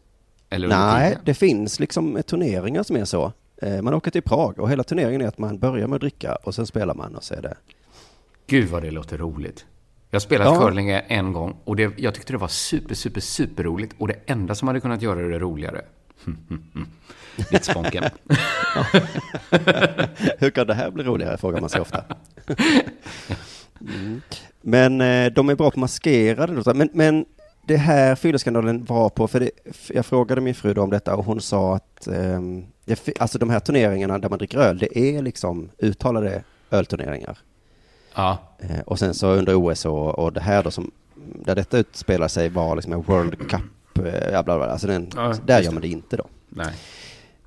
[0.51, 1.23] Eller Nej, tiden.
[1.25, 3.33] det finns liksom turneringar som är så.
[3.63, 6.35] Eh, Man åker till Prag och hela turneringen är att man börjar med att dricka
[6.35, 7.57] och sen spelar man och så är det...
[8.47, 9.67] Gud vad det låter roligt.
[10.11, 10.61] Jag spelat Ja.
[10.61, 13.95] curling en gång och det, jag tyckte det var super, super, super roligt.
[13.99, 15.83] Och det enda som hade kunnat göra det roligare.
[17.39, 18.05] Lite spånken.
[20.39, 22.05] Hur kan det här bli roligare, frågar man sig ofta.
[23.81, 24.21] Mm.
[24.61, 26.75] Men eh, de är bra på maskerade låtar.
[26.75, 27.25] Men, men
[27.67, 29.51] det här fylleskandalen var på, för det,
[29.89, 33.61] jag frågade min fru om detta och hon sa att ehm, det, alltså de här
[33.61, 37.39] turneringarna där man dricker öl, det är liksom uttalade ölturneringar.
[38.15, 41.79] Ja, Eh, och sen så under OS och, och det här då som, där detta
[41.79, 44.67] utspelar sig var liksom en World Cup, eh, bla, bla, bla.
[44.67, 46.25] Alltså den, Ja, där gör man det inte då.
[46.49, 46.73] nej.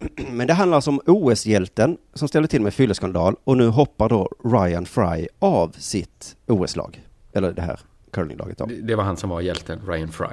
[0.32, 4.30] Men det handlar alltså om OS-hjälten som ställde till med fylleskandal och nu hoppar då
[4.44, 7.02] Ryan Fry av sitt OS-lag.
[7.34, 7.80] Eller det här
[8.12, 8.66] curlinglaget då.
[8.82, 10.28] Det, var han som var hjälten, Ryan Fry.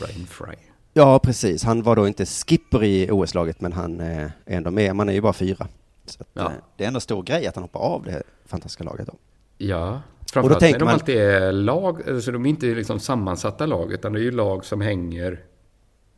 [0.00, 0.54] Ryan Fry.
[0.92, 1.64] Ja, precis.
[1.64, 4.96] Han var då inte skipper i OS-laget men han eh, är ändå med.
[4.96, 5.68] Man är ju bara fyra.
[6.06, 6.42] Så att, Ja.
[6.42, 9.12] eh, det är ändå stor grej att han hoppar av det här fantastiska laget då.
[9.58, 10.00] Ja,
[10.32, 13.92] framförallt tänker när de man- alltid är lag, alltså de är inte liksom sammansatta lag,
[13.92, 15.40] utan det är ju lag som hänger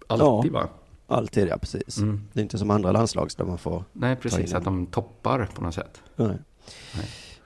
[0.07, 0.69] alltid va?
[1.07, 1.99] Alltid, ja precis.
[1.99, 2.29] Mm.
[2.33, 5.62] Det är inte som andra landslag där man får Nej, precis, att de toppar på
[5.62, 6.03] något sätt.
[6.16, 6.37] Nej.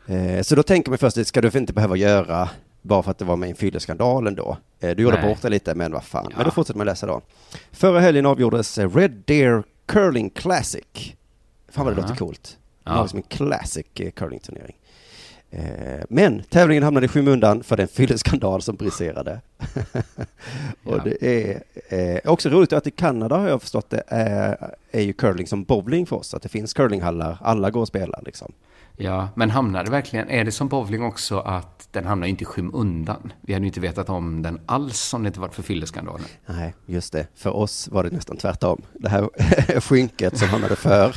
[0.07, 2.49] Eh, Så då tänker man först, det ska du inte behöva göra
[2.83, 4.57] bara för att det var med i en fylleskandalen då.
[4.81, 5.29] Eh, Du gjorde Nej.
[5.29, 6.27] bort det lite, men vad fan.
[6.31, 6.37] Ja.
[6.37, 7.21] Men då fortsätter man läsa då.
[7.73, 11.15] Förra helgen avgjordes Red Deer Curling Classic.
[11.69, 12.03] Fan vad det Ja.
[12.03, 12.59] låter coolt.
[12.85, 12.97] Det Ja.
[13.01, 14.77] var som en classic eh, curlingturnering.
[15.51, 19.41] Eh, Men tävlingen hamnade i skymundan för den fylleskandal som briserade.
[20.85, 21.03] och Ja.
[21.05, 25.13] det är eh, också roligt att i Kanada har jag förstått det är, är ju
[25.13, 26.35] curling som bowling för oss.
[26.35, 28.53] Att det finns curlinghallar, alla går och spelar liksom.
[28.97, 32.47] Ja, men hamnar det verkligen, är det som bowling också att den hamnar inte i
[32.47, 33.33] skymundan?
[33.41, 36.27] Vi hade ju inte vetat om den alls om det inte varit för fylleskandalen.
[36.47, 37.27] Nej, just det.
[37.35, 38.83] För oss var det nästan tvärtom.
[38.93, 39.29] Det här
[39.81, 41.17] skynket som hamnade för.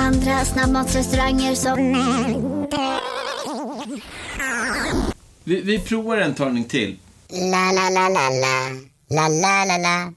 [0.00, 1.78] Andra snabbmatsrestauranger som...
[5.44, 6.96] Vi, vi provar en talning till.
[7.28, 8.70] La, la, la, la, la.
[9.10, 10.12] La, la, la, la.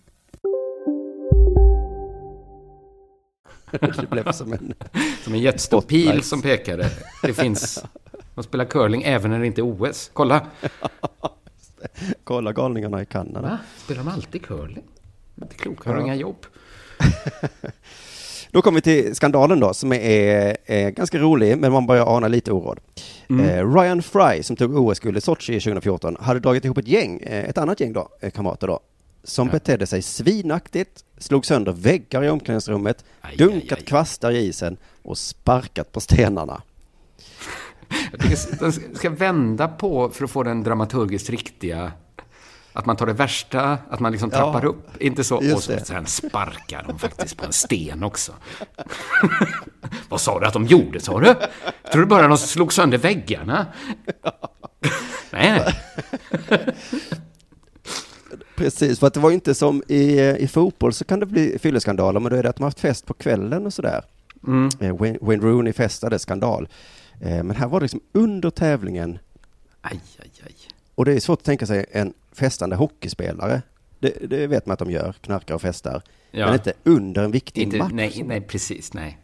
[4.02, 4.74] Det blev som en...
[5.24, 6.90] Som en jättestor pil som pekade.
[7.22, 7.84] Det finns...
[8.34, 10.10] Man spelar curling även när det inte är OS.
[10.14, 10.46] Kolla!
[12.24, 13.42] Kolla galningarna i Kanada.
[13.42, 13.58] Va?
[13.78, 14.84] Spelar de alltid curling?
[15.42, 16.02] Inte klokt, har Ja.
[16.02, 16.46] inga jobb.
[18.54, 22.28] Då kommer vi till skandalen då, som är, är ganska rolig, men man börjar ana
[22.28, 22.80] lite oråd.
[23.30, 27.50] Eh, Ryan Fry, som tog OS-guld i Sochi 2014, hade dragit ihop ett gäng, eh,
[27.50, 28.80] ett annat gäng då, eh, kamrater då,
[29.24, 33.86] som betedde sig svinaktigt, slog sönder väggar i omklädningsrummet, Aj, dunkat aj, aj.
[33.86, 36.62] kvastar i isen och sparkat på stenarna.
[38.12, 41.92] Jag tycker de ska vända på för att få den dramaturgiskt riktiga...
[42.74, 45.02] Att man tar det värsta, att man liksom Ja, trappar upp.
[45.02, 48.32] Inte så, och så sen sparkar de faktiskt på en sten också.
[50.10, 51.36] Vad sa du att de gjorde, sa du?
[51.92, 53.66] Tror du bara de slog sönder väggarna?
[55.32, 55.74] nej, nej.
[58.56, 61.60] Precis, för att det var ju inte som i, i fotboll så kan det bli
[61.60, 64.04] fylleskandaler, men då är det att har haft fest på kvällen och sådär.
[64.48, 64.70] Mm.
[64.80, 66.68] Eh, Wayne, Wayne Rooney festade, skandal.
[67.22, 69.20] Eh, men här var det liksom under tävlingen,
[69.82, 70.56] Aj, aj, aj.
[70.96, 73.62] och det är svårt att tänka sig en festande hockeyspelare.
[74.00, 76.02] Det, det vet man att de gör, knarkar och festar.
[76.32, 76.46] Ja.
[76.46, 77.92] Men inte under en viktig Inte, match.
[77.94, 79.20] nej, nej, precis, nej.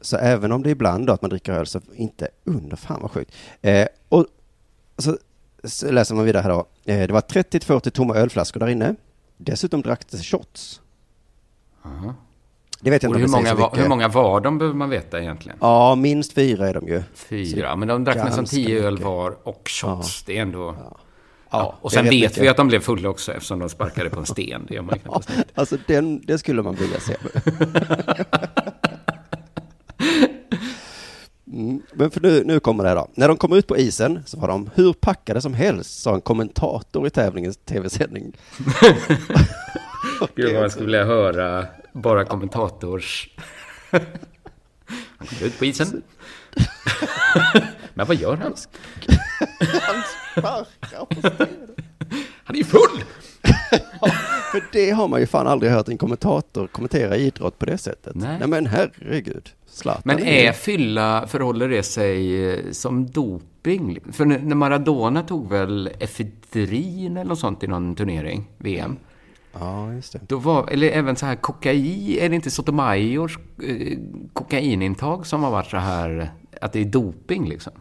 [0.00, 2.76] Så även om det ibland då att man dricker öl, så inte under.
[2.76, 3.34] Fan vad sjukt.
[3.62, 4.26] Eh, och
[4.98, 5.18] så,
[5.64, 6.66] så läser man vidare här då.
[6.84, 8.94] Eh, det var 30-40 tomma ölflaskor där inne.
[9.36, 10.80] Dessutom drack det shots.
[11.82, 12.14] Aha.
[12.84, 15.58] Det vet jag inte hur många, var, hur många var de behöver man veta egentligen.
[15.60, 17.02] Ja, minst fyra är de ju.
[17.14, 20.22] Fyra, men de drack nästan tio öl var och shots.
[20.22, 20.74] Det är ändå...
[20.78, 20.98] Ja.
[21.50, 22.38] Ja, Och sen vet mycket.
[22.38, 24.66] vi att de blev fulla också eftersom de sparkade på en sten.
[24.68, 25.44] Det man inte.
[25.54, 27.16] Alltså den, det skulle man vilja se.
[31.52, 33.08] Mm, men för nu, nu kommer det här då.
[33.14, 36.20] När de kom ut på isen så var de hur packade som helst, sa en
[36.20, 38.32] kommentator i tävlingens tv-sändning.
[40.34, 43.28] Gud vad jag skulle vilja höra bara kommentators...
[45.18, 46.02] Han kommer ut på isen.
[47.94, 48.54] Men vad gör han?
[52.44, 53.04] Han är ju full!
[54.52, 58.14] För det har man ju fan aldrig hört en kommentator kommentera idrott på det sättet.
[58.14, 58.46] Nej.
[58.46, 59.50] men herregud.
[59.66, 63.98] Zlatan Men är fylla, förhåller det sig eh, som doping?
[64.12, 68.96] För när när Maradona tog väl efedrin eller något sånt i någon turnering, VM?
[69.60, 70.20] Ja, just det.
[70.28, 73.98] Då var, eller även så här kokain, är det inte Sotomayors eh,
[74.32, 77.72] kokainintag som har varit så här, att det är doping liksom?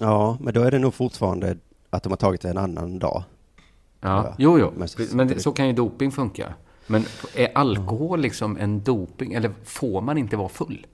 [0.00, 1.56] Ja, men då är det nog fortfarande
[1.90, 3.22] att de har tagit det en annan dag.
[4.00, 4.34] Ja, Ja.
[4.38, 4.72] jo, jo.
[4.76, 6.54] Men- Men, det- så kan ju doping funka.
[6.86, 7.04] Men
[7.34, 10.86] är alkohol liksom en doping, eller får man inte vara full?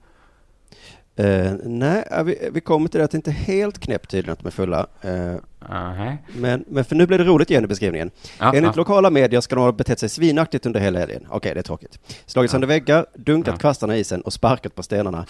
[1.17, 4.39] Eh, nej, vi, vi kommer till det att det inte är helt knäppt tydligen att
[4.39, 4.87] de är fulla.
[5.01, 5.35] Eh,
[5.69, 6.17] Nej.
[6.27, 8.11] men, men för nu blir det roligt igen i beskrivningen.
[8.39, 8.73] Ja, Enligt ja.
[8.75, 11.27] lokala medier ska de ha betett sig svinaktigt under hela helgen.
[11.29, 11.99] Okej, det är tråkigt.
[12.25, 15.25] Slagit sönder väggar, dunkat kvastarna i isen och sparkat på stenarna.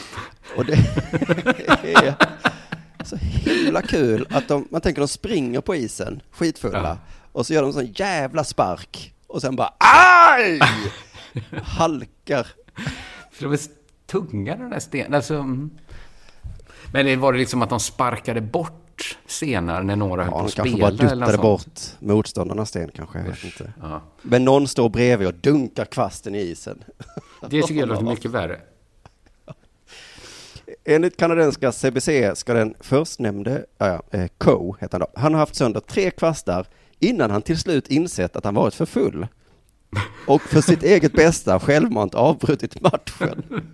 [0.57, 0.73] Och det
[1.93, 2.15] är
[3.05, 6.97] så himla kul att de, man tänker de springer på isen, skitfulla,
[7.31, 9.13] och så gör de en sån jävla spark.
[9.27, 10.59] Och sen bara AJ!
[11.63, 12.47] Halkar.
[14.05, 15.17] Tunga de där stenarna.
[15.17, 15.71] Alltså, mm.
[16.93, 20.45] men det var det liksom att de sparkade bort stenar när några höll Ja, på
[20.45, 20.91] att kanske spela.
[20.91, 23.73] bara eller något duttade bort motståndarnas sten kanske, jag Usch, inte.
[23.81, 24.01] Ja.
[24.21, 26.83] Men någon står bredvid och dunkar kvasten i isen.
[27.49, 28.59] Det tycker jag låter mycket värre.
[30.85, 35.39] Enligt kanadensiska CBC ska den förstnämnde, ja, ja, eh, Coe heter han då, han har
[35.39, 36.67] haft sönder tre kvastar
[36.99, 39.27] innan han till slut insett att han varit för full.
[40.27, 43.43] Och för sitt eget bästa självmant avbrutit matchen.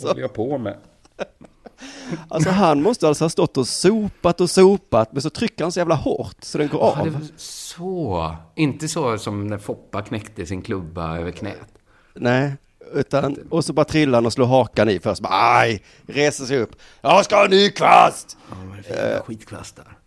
[0.00, 0.76] Vad håller jag på med?
[2.28, 5.80] Alltså han måste alltså ha stått och sopat och sopat, men så trycker han så
[5.80, 7.04] jävla hårt så den går Ja, av.
[7.04, 8.36] det var så.
[8.56, 11.56] Inte så som när Foppa knäckte sin klubba över knät.
[12.14, 12.52] Nej,
[12.92, 15.20] utan, och så bara trillar han och slår hakan i först.
[15.20, 16.70] Bara, aj, reser sig upp.
[17.00, 18.36] Jag ska ha en ny kvast!
[18.50, 19.98] Ja, är det jävla skitkvastar?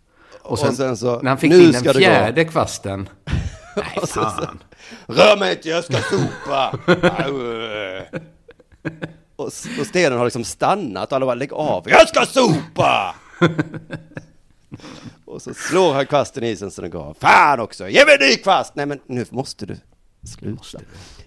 [0.42, 3.08] Och och sen, sen så, när han fick nu in ska den fjärde kvasten.
[3.76, 4.62] Nej, Och så- så- fan.
[5.06, 6.78] Rör mig inte, jag ska sopa!
[9.36, 9.44] Och,
[9.80, 13.14] och stenen har liksom stannat och alla bara, lägg av, jag ska sopa!
[15.24, 17.14] och så slår han kvasten i isen så den går.
[17.20, 18.74] Fan också, ge mig en ny kvast!
[18.74, 19.76] Nej men nu måste du
[20.36, 20.78] sluta.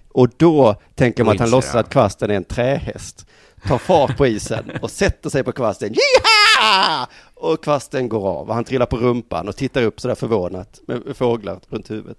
[0.09, 3.25] Och då tänker man att han låtsas att kvasten är en trähäst.
[3.67, 5.89] Tar fart på isen och sätter sig på kvasten.
[5.89, 7.07] Jiha!
[7.33, 11.17] Och kvasten går av och han trillar på rumpan och tittar upp sådär förvånat med
[11.17, 12.17] fåglar runt huvudet.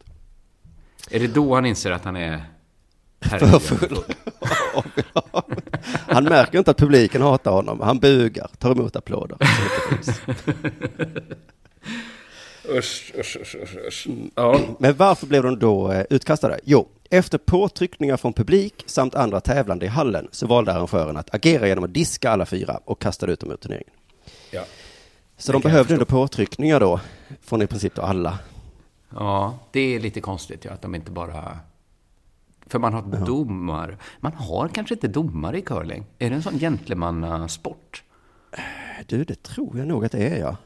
[1.11, 2.43] Är det då han inser att han är
[3.21, 3.99] För full.
[6.09, 7.81] Han märker inte att publiken hatar honom.
[7.81, 9.39] Han bugar, tar emot applåder.
[12.71, 14.07] Usch, usch, usch, usch, usch.
[14.35, 14.61] Ja.
[14.79, 16.61] Men varför blev de då eh, utkastade?
[16.65, 21.69] Jo, efter påtryckningar från publik samt andra tävlande i hallen så valde arrangören att agera
[21.69, 23.95] genom att diska alla fyra och kastade ut dem ur turneringen.
[24.51, 24.63] Ja.
[25.37, 27.01] Så Det de behövde ändå påtryckningar då,
[27.43, 28.39] från i princip då alla.
[29.15, 31.59] ja, det är lite konstigt ja, att de inte bara...
[32.69, 33.97] För man har domar.
[34.21, 36.05] Man har kanske inte domare i curling.
[36.19, 38.03] Är det en sån gentlemannasport?
[39.07, 40.57] Du, det tror jag nog att det är, ja.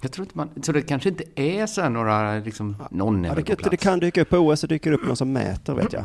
[0.00, 0.48] Jag tror inte man...
[0.62, 3.56] Så det kanske inte är så här några, liksom, någon är ja det, på det
[3.56, 3.82] plats.
[3.82, 6.04] kan dyka upp på OS, så dyker det upp någon som mäter, vet jag.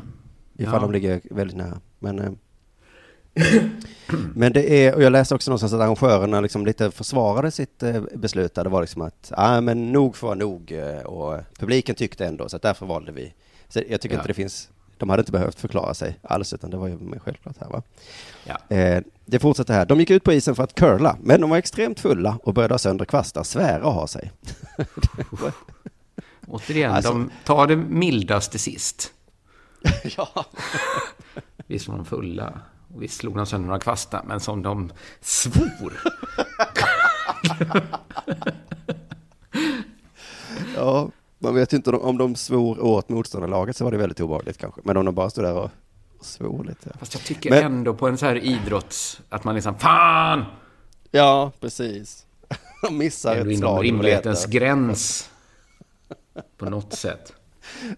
[0.57, 0.79] Ifall Ja.
[0.79, 1.79] de ligger väldigt nära.
[1.99, 2.31] Men, eh,
[4.35, 8.01] men det är, och jag läste också någonstans att arrangörerna liksom lite försvarade sitt eh,
[8.15, 8.53] beslut.
[8.55, 10.71] Där det var liksom att, ja men nog får vara nog.
[10.71, 13.33] eh, Och publiken tyckte ändå, så därför valde vi.
[13.67, 14.19] Så jag tycker Ja.
[14.21, 14.69] inte det finns,
[15.03, 17.81] de hade inte behövt förklara sig alls, utan det var ju självklart här va.
[18.43, 18.75] Ja.
[18.75, 19.85] Eh, det fortsätter här.
[19.85, 22.73] De gick ut på isen för att curla, men de var extremt fulla och började
[22.73, 24.31] ha sönder kvastar, svära och ha sig.
[26.47, 29.13] Återigen, Alltså- de tar det mildaste sist.
[30.17, 30.45] ja.
[31.67, 32.59] Visst var de fulla.
[32.95, 34.91] Och visst slog de sönder några kvastar, men som de
[35.21, 35.93] svor.
[40.75, 41.09] Ja,
[41.43, 44.81] man vet ju inte om- de svor åt motståndarlaget så var det väldigt obehagligt kanske.
[44.83, 45.71] Men om de bara stod där och
[46.21, 46.91] svor lite.
[46.99, 49.21] Fast jag tycker Men- ändå på en så här idrotts...
[49.29, 50.45] Att man liksom, fan!
[51.11, 52.25] Ja, precis.
[52.81, 53.83] De missar Ändå ett inom slag.
[53.85, 55.29] rimlighetens och gräns.
[56.57, 57.33] På något sätt.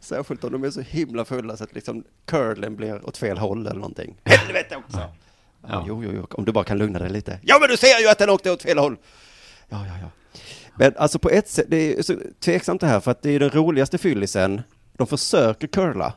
[0.02, 3.68] Särskilt om de är så himla fulla så att liksom curlen blir åt fel håll
[3.68, 4.16] eller någonting.
[4.24, 4.98] Helvete också!
[4.98, 5.12] Ja.
[5.70, 5.84] Ja.
[5.88, 7.40] Jo, jo, jo, om du bara kan lugna dig lite.
[7.44, 8.98] Ja, men du ser ju att den åkte åt fel håll!
[9.70, 10.40] Ja, ja, ja.
[10.78, 13.40] Men alltså på ett sätt, det är så tveksamt det här för att det är
[13.40, 14.62] den roligaste fyllisen.
[14.98, 16.14] De försöker curla.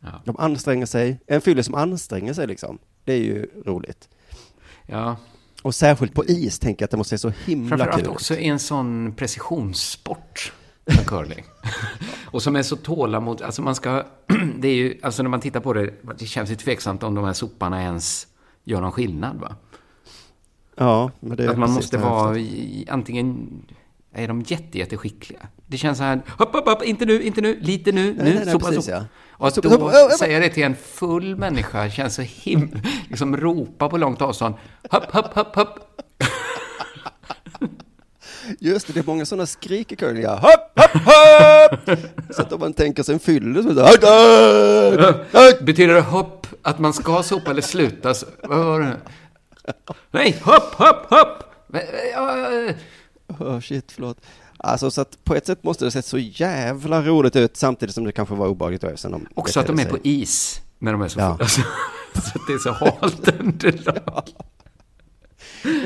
[0.00, 0.22] Ja.
[0.24, 1.20] De anstränger sig.
[1.26, 2.78] En fyllis som anstränger sig liksom.
[3.04, 4.08] Det är ju roligt.
[4.86, 5.16] ja.
[5.62, 8.34] Och särskilt på is tänker jag att det måste se så himla Framförallt kul också
[8.34, 8.40] ut.
[8.40, 10.52] i en sån precisionssport
[10.86, 11.44] som curling.
[12.26, 13.42] och som är så tålamod...
[13.42, 14.06] Alltså man ska...
[14.58, 14.98] det är ju...
[15.02, 18.26] Alltså när man tittar på det, det känns ju tveksamt om de här soparna ens
[18.64, 19.56] gör någon skillnad, va?
[20.76, 23.48] Ja, men det är Att man måste vara i, antingen...
[24.16, 25.40] Är de jätte, jätteskickliga?
[25.66, 28.24] Det känns så här, hopp, hopp, hopp, inte nu, inte nu, lite nu, Nej, nu,
[28.24, 28.96] nej, nej, sopa, precis, sopa.
[28.96, 29.04] ja.
[29.30, 32.80] Och att då sopa, oh, oh, säga det till en full människa känns så himla...
[33.08, 34.54] Liksom ropa på långt avstånd,
[34.90, 35.78] hopp, hopp, hopp, hopp.
[38.58, 40.26] Just det, det är många sådana skrik i curling.
[40.26, 40.40] Hopp,
[40.80, 41.98] hopp, hopp!
[42.30, 46.78] Så att om man tänker sig en fylle så är det Betyder det hopp att
[46.78, 48.14] man ska sopa eller sluta?
[48.14, 48.96] så- Vad var det?
[50.10, 51.44] Nej, hopp, hopp, hopp!
[52.12, 52.50] Ja,
[53.38, 54.20] Oh, shit, förlåt.
[54.56, 58.04] Alltså så att på ett sätt måste det sett så jävla roligt ut samtidigt som
[58.04, 60.20] det kanske var obehagligt då, de Också att de är betedde på sig.
[60.22, 61.36] is när de är så Ja.
[61.36, 61.48] fulla.
[61.48, 61.60] Så,
[62.14, 64.22] så att det är så halt underlag.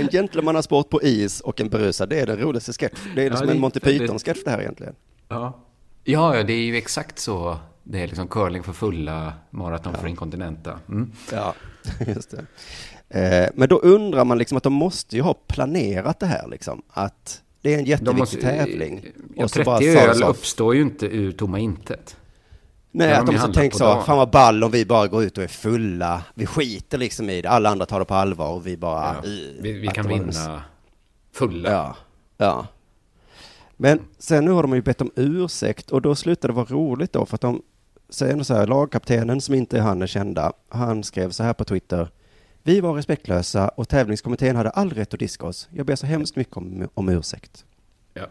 [0.01, 2.99] En gentlemannasport på is och en berusad, det är den roligaste sketch.
[3.15, 4.95] Det är Ja, liksom det en Monty Python-sketch det här egentligen.
[5.29, 5.59] Ja.
[6.05, 7.59] ja, ja, det är ju exakt så.
[7.85, 10.79] Det är liksom curling för fulla, maraton för inkontinenta.
[10.89, 11.13] Mm.
[11.33, 11.55] Ja,
[12.07, 12.47] just det.
[13.11, 16.83] Eh, men då undrar man liksom att de måste ju ha planerat det här liksom.
[16.89, 19.05] Att det är en jätteviktig måste, tävling.
[19.37, 22.17] Ja, Och så bara 30 sa de öl uppstår ju inte ur tomma intet.
[22.91, 24.05] Nej, att de så på så, dagen.
[24.05, 26.23] fan vad ball om vi bara går ut och är fulla.
[26.35, 29.05] Vi skiter liksom i det, alla andra tar det på allvar och vi bara...
[29.05, 29.31] Ja.
[29.61, 30.63] Vi, vi kan var- vinna
[31.33, 31.71] fulla.
[31.71, 31.97] Ja,
[32.37, 32.67] ja.
[33.77, 37.13] Men sen nu har de ju bett om ursäkt och då slutade det vara roligt
[37.13, 37.63] då för att de
[38.09, 41.65] säger så här, lagkaptenen som inte är han är kända, han skrev så här på
[41.65, 42.09] Twitter.
[42.63, 45.69] Vi var respektlösa och tävlingskommittén hade all rätt att diska oss.
[45.73, 47.65] Jag ber så hemskt mycket om, om ursäkt.
[48.15, 48.27] Ja.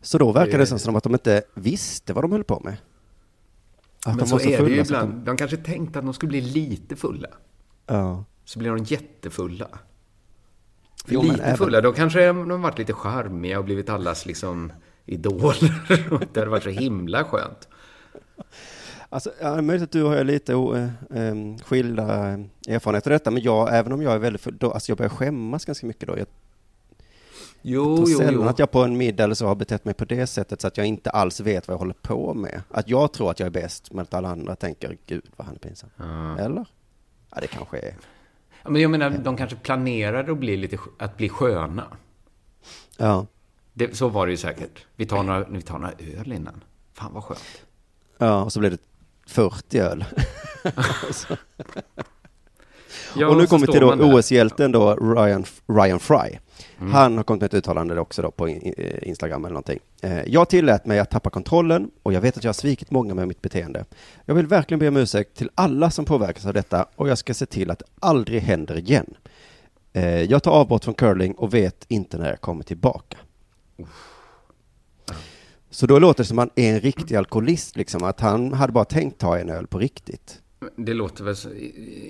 [0.00, 2.76] Så då verkar det Det- som att de inte visste vad de höll på med.
[4.04, 5.12] Att Men de så så är det ju ibland.
[5.24, 5.36] De...
[5.36, 7.28] kanske tänkte att de skulle bli lite fulla.
[7.86, 8.24] Ja.
[8.44, 9.68] Så blir de jättefulla.
[11.06, 14.26] För Jo, lite även- fulla, då kanske de har varit lite charmiga och blivit allas
[14.26, 14.72] liksom
[15.06, 15.82] idoler.
[16.32, 17.68] det hade varit så himla skönt.
[19.16, 22.38] Alltså, ja, är möjligt att du har lite uh, um, skilda eh,
[22.68, 25.64] erfarenheter av detta, men jag, även om jag är väldigt då, alltså jag börjar skämmas
[25.64, 26.18] ganska mycket då.
[26.18, 26.26] Jag
[27.62, 28.42] Jo, tror jo, sällan jo.
[28.42, 30.76] att jag på en middag eller så har betett mig på det sättet så att
[30.76, 32.62] jag inte alls vet vad jag håller på med.
[32.70, 35.54] Att jag tror att jag är bäst, men att alla andra tänker, gud vad han
[35.54, 35.90] är pinsam.
[35.96, 36.38] Ja.
[36.38, 36.66] Eller?
[37.30, 37.94] Ja, det kanske är.
[38.62, 41.84] Ja, men jag menar, de kanske planerade att bli, lite, att bli sköna.
[42.96, 43.26] Ja.
[43.72, 44.86] Det, så var det ju säkert.
[44.96, 46.64] Vi tar, några, vi tar några öl innan.
[46.92, 47.66] Fan vad skönt.
[48.18, 48.78] Ja, och så blev det
[49.26, 50.04] 40 öl.
[53.28, 53.92] Och nu kommer till då.
[53.92, 56.38] OS-hjälten då, Ryan, Ryan Fry.
[56.80, 56.92] Mm.
[56.92, 59.78] Han har kommit med ett uttalande också då på eh, Instagram eller någonting.
[60.02, 63.14] Eh, Jag tillät mig att tappa kontrollen och jag vet att jag har svikit många
[63.14, 63.84] med mitt beteende.
[64.24, 67.34] Jag vill verkligen be om ursäkt till alla som påverkas av detta och jag ska
[67.34, 69.14] se till att det aldrig händer igen.
[69.92, 73.16] Eh, Jag tar avbrott från curling och vet inte när jag kommer tillbaka.
[75.76, 78.72] Så då låter det som att han är en riktig alkoholist, liksom, att han hade
[78.72, 80.42] bara tänkt ta en öl på riktigt.
[80.76, 81.48] Det låter väl så,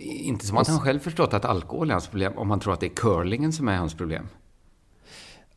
[0.02, 2.80] inte som att han själv förstått att alkohol är hans problem, om han tror att
[2.80, 4.28] det är curlingen som är hans problem.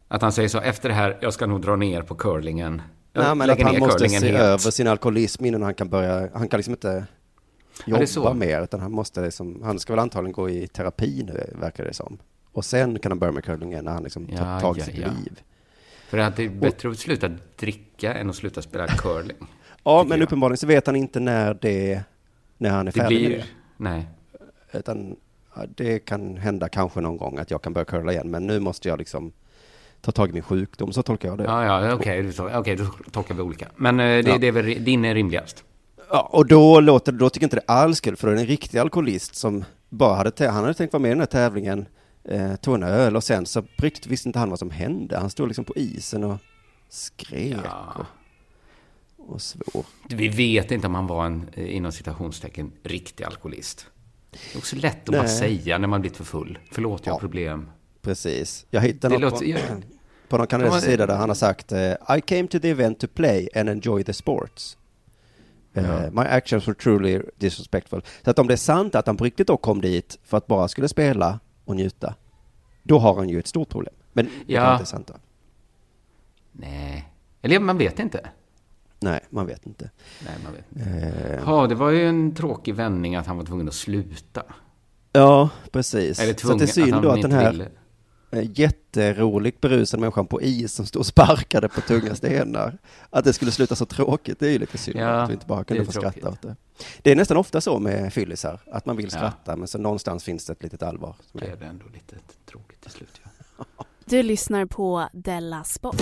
[0.07, 2.81] Att han säger så, efter det här, jag ska nog dra ner på curlingen.
[3.13, 4.39] Jag Nej, men att han måste se helt.
[4.39, 7.05] över sin alkoholism innan han kan börja, han kan liksom inte
[7.85, 11.53] Ja, jobba mer, utan han måste liksom, han ska väl antagligen gå i terapi nu,
[11.61, 12.17] verkar det som.
[12.51, 14.85] Och sen kan han börja med curlingen när han liksom tar Ja, tag i ja,
[14.85, 15.07] sitt ja.
[15.07, 15.41] liv.
[16.09, 17.29] För att det är bättre att sluta
[17.59, 19.37] dricka än att sluta spela curling.
[19.83, 20.25] Ja, men jag.
[20.25, 22.01] uppenbarligen så vet han inte när det,
[22.57, 23.37] när han är Det färdig med blir...
[23.37, 23.45] det.
[23.77, 24.07] Nej.
[24.73, 25.15] Utan
[25.55, 28.59] ja, det kan hända kanske någon gång att jag kan börja curla igen, men nu
[28.59, 29.31] måste jag liksom
[30.01, 31.43] ta tag i min sjukdom, så tolkar jag det.
[31.43, 33.67] Ja, ja, okej, tol- okej, då tolkar vi olika.
[33.75, 34.37] Men eh, det, Ja.
[34.37, 35.63] det är väl, din är rimligast.
[36.11, 38.41] Ja, och då låter då tycker jag inte det alls kul, för då är det
[38.41, 41.85] en riktig alkoholist som bara hade, han hade tänkt vara med i den här tävlingen,
[42.23, 45.17] eh, tog en öl och sen så riktigt visste inte han vad som hände.
[45.17, 46.37] Han stod liksom på isen och
[46.89, 47.57] skrek
[47.97, 48.05] och,
[49.33, 49.85] och svor.
[50.09, 53.85] Vi vet inte om han var en, eh, inom citationstecken, riktig alkoholist.
[54.31, 56.59] Det är också lätt att bara säga när man blivit för full.
[56.71, 57.69] Förlåt, jag har problem.
[58.01, 58.65] Precis.
[58.69, 59.83] Jag hittade Det något låter- på, jag-
[60.29, 63.07] på någon kanadensisk sida där han har sagt eh, I came to the event to
[63.07, 64.77] play and enjoy the sports.
[65.73, 66.11] Eh, Ja.
[66.11, 68.01] My actions were truly disrespectful.
[68.23, 70.47] Så att om det är sant att han på riktigt då kom dit för att
[70.47, 71.39] bara skulle spela
[71.69, 72.15] och njuta,
[72.83, 73.93] då har han ju ett stort problem.
[74.13, 74.61] Men det Ja.
[74.61, 75.13] kan inte sant då.
[76.51, 77.09] Nej.
[77.41, 78.29] Eller man vet inte.
[78.99, 79.89] Nej, man vet inte.
[80.25, 80.89] Nej, man vet inte.
[80.89, 84.43] Eh, Ja, det var ju en tråkig vändning att han var tvungen att sluta.
[85.11, 86.19] ja, precis.
[86.19, 87.67] Eller Så tvungen, att det är synd att att den här ville.
[88.31, 92.77] Jätteroligt berusade människan på is som stod och sparkade på tunga stenar,
[93.09, 95.45] att det skulle sluta så tråkigt, det är ju lite synd Ja, att vi inte
[95.45, 96.11] bara det kunde få tråkigt.
[96.11, 96.55] skratta åt det.
[97.01, 99.17] Det är nästan ofta så med fyllisar, att man vill Ja.
[99.17, 101.15] skratta, men så någonstans finns det ett litet allvar.
[101.31, 102.15] Som är, Blev det ändå lite
[102.51, 103.21] tråkigt till slut.
[103.57, 103.65] Ja.
[104.05, 105.95] Du lyssnar på Della Sport.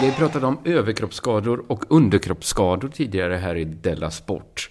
[0.00, 4.70] Vi pratade om överkroppsskador och underkroppsskador tidigare här i Della Sport.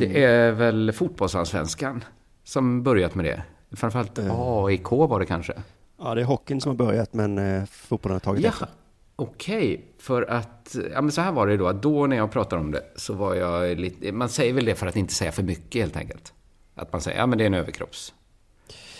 [0.00, 0.22] Det Mm.
[0.30, 2.04] är väl fotbollsallsvenskan
[2.44, 3.42] som börjat med det.
[3.76, 5.52] Framförallt AIK var det kanske.
[5.98, 8.68] ja, det är hockeyn som har börjat, men eh, fotbollen har tagit Ja, efter.
[9.16, 9.84] okej.
[9.98, 12.70] För att, ja men så här var det då, att då när jag pratade om
[12.70, 15.80] det så var jag lite, man säger väl det för att inte säga för mycket
[15.82, 16.32] helt enkelt.
[16.74, 18.14] Att man säger, ja men det är en överkropps.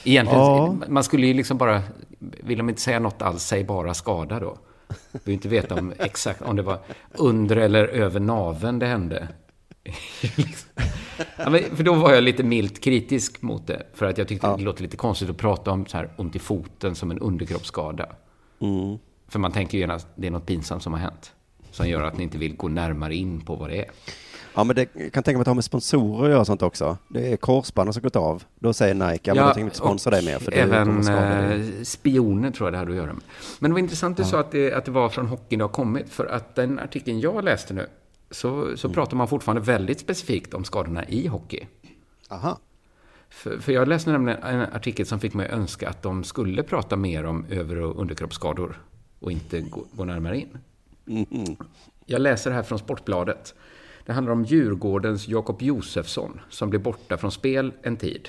[0.05, 0.77] Egentligen, Ja.
[0.89, 1.83] man skulle ju liksom bara,
[2.19, 4.59] vill de inte säga något alls, säg bara skada då.
[5.13, 6.79] Vi vill inte veta om exakt, om det var
[7.15, 9.29] under eller över naven det hände.
[11.37, 13.87] Ja, för då var jag lite milt kritisk mot det.
[13.95, 16.39] För att jag tyckte det låter lite konstigt att prata om så här ont i
[16.39, 18.07] foten som en underkroppsskada.
[18.61, 18.99] Mm.
[19.29, 21.33] För man tänker ju genast, det är något pinsamt som har hänt.
[21.71, 23.91] Som gör att ni inte vill gå närmare in på vad det är.
[24.55, 26.63] Ja, men det jag kan tänka mig att det har med sponsorer att göra sånt
[26.63, 26.97] också.
[27.09, 28.45] Det är korsbanden som gått av.
[28.59, 31.77] Då säger Nike, ja, men då tänker vi inte sponsra dig mer, för även dig.
[31.79, 33.23] eh, spioner tror jag det hade att göra med.
[33.59, 35.69] Men det var intressant du sa att det, att det var från hockeyn det har
[35.69, 36.09] kommit.
[36.11, 37.87] För att den artikeln jag läste nu,
[38.31, 38.95] så, så Mm.
[38.95, 41.67] pratar man fortfarande väldigt specifikt om skadorna i hockey.
[42.29, 42.59] Aha.
[43.29, 46.63] För, för jag läste nämligen en artikel som fick mig att önska att de skulle
[46.63, 48.83] prata mer om över och underkroppsskador
[49.19, 50.59] och inte gå, gå närmare in.
[51.05, 51.57] Mhm.
[52.07, 53.55] Jag läser här från Sportbladet.
[54.07, 58.29] Det handlar om Djurgårdens Jakob Josefsson som blev borta från spel en tid.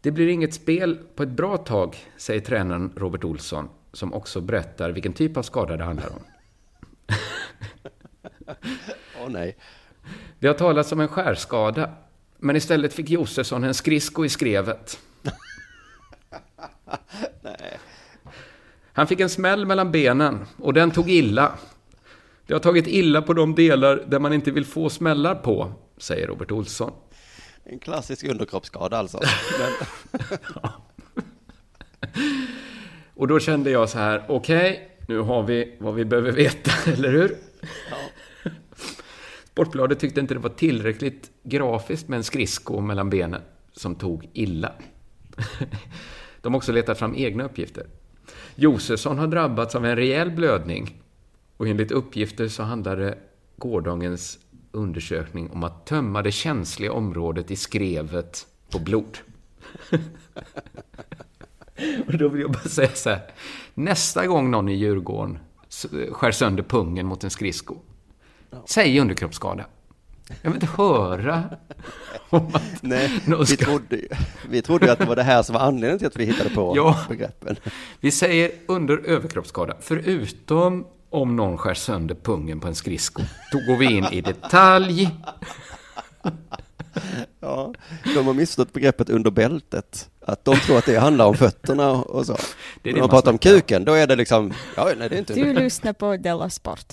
[0.00, 4.90] Det blir inget spel på ett bra tag, säger tränaren Robert Olsson, som också berättar
[4.90, 6.20] vilken typ av skada det handlar om.
[9.22, 9.56] Åh nej.
[10.38, 11.90] Det har talats om en skärskada,
[12.38, 14.98] men istället fick Josefsson en skridsko i skrevet.
[17.42, 17.78] Nej.
[18.92, 21.52] Han fick en smäll mellan benen och den tog illa.
[22.46, 26.26] Det har tagit illa på de delar där man inte vill få smällar på, säger
[26.26, 26.92] Robert Olsson.
[27.64, 29.20] En klassisk underkroppsskada alltså.
[29.58, 29.72] Men,
[33.14, 37.10] Och då kände jag så här, okej, nu har vi vad vi behöver veta, eller
[37.10, 37.36] hur?
[39.54, 43.40] Sportbladet tyckte inte det var tillräckligt grafiskt med en skridsko mellan benen
[43.72, 44.72] som tog illa.
[46.40, 47.86] De har också letat fram egna uppgifter.
[48.54, 51.02] Josefsson har drabbats av en rejäl blödning
[51.56, 53.18] och enligt uppgifter så handlade
[53.56, 54.38] gårdagens
[54.72, 59.18] undersökning om att tömma det känsliga området i skrevet på blod.
[62.06, 63.22] och då vill jag bara säga så här.
[63.74, 65.38] Nästa gång någon i Djurgården
[66.10, 67.76] skär sönder pungen mot en skridsko,
[68.66, 69.64] säg underkroppsskada.
[70.42, 71.44] Jag vill inte höra
[72.30, 74.08] om att nej, någon vi trodde, ju-
[74.50, 76.50] vi trodde ju att det var det här som var anledningen till att vi hittade
[76.50, 76.98] på Ja.
[77.08, 77.56] begreppen.
[78.00, 83.22] Vi säger under överkroppsskada, förutom om någon skär sönder pungen på en skridsko.
[83.52, 85.10] Då går vi in i detalj.
[87.40, 87.74] Ja,
[88.14, 90.08] de har missförstått begreppet under bältet.
[90.26, 92.32] Att de tror att det handlar om fötterna och så.
[92.32, 95.08] Det är När det de man pratar om kuken, då är det liksom, ja, nej
[95.08, 96.92] det är inte Du lyssnar på Della Sport.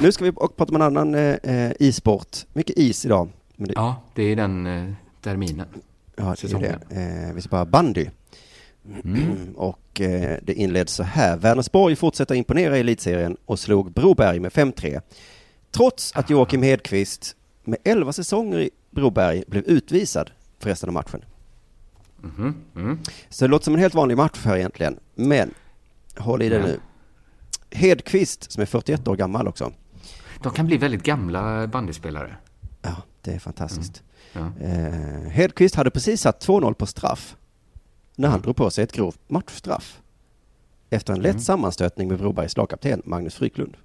[0.00, 2.36] Nu ska vi prata om en annan eh, eh, e-sport.
[2.52, 3.28] Mycket is idag.
[3.56, 4.92] Det, Ja, det är den eh,
[5.22, 5.66] terminen.
[6.16, 6.80] ja, det är säsongen.
[6.88, 7.26] det.
[7.28, 8.06] Eh, vi ska bara bandy.
[9.04, 9.48] Mm.
[9.56, 11.36] Och eh, det inleds så här.
[11.36, 15.00] Vänersborg fortsätter imponera i elitserien och slog Broberg med 5-3.
[15.70, 21.24] Trots att Joakim Hedqvist med 11 säsonger i Broberg blev utvisad för resten av matchen.
[22.22, 22.98] Mhm, mm.
[23.28, 24.98] Så det låter som en helt vanlig match här egentligen.
[25.14, 25.54] Men
[26.16, 26.80] håll i det nu.
[27.70, 29.72] Hedqvist, som är 41 år gammal också.
[30.42, 32.36] De kan bli väldigt gamla bandyspelare.
[32.82, 34.02] Ja, det är fantastiskt.
[34.32, 34.52] Ja.
[34.60, 37.36] Eh, Hedqvist hade precis satt 2-0 på straff
[38.16, 40.00] när han drog på sig ett grovt matchstraff
[40.90, 41.42] efter en lätt Mm.
[41.42, 43.76] sammanstötning med Brobergs lagkapten Magnus Fryklund.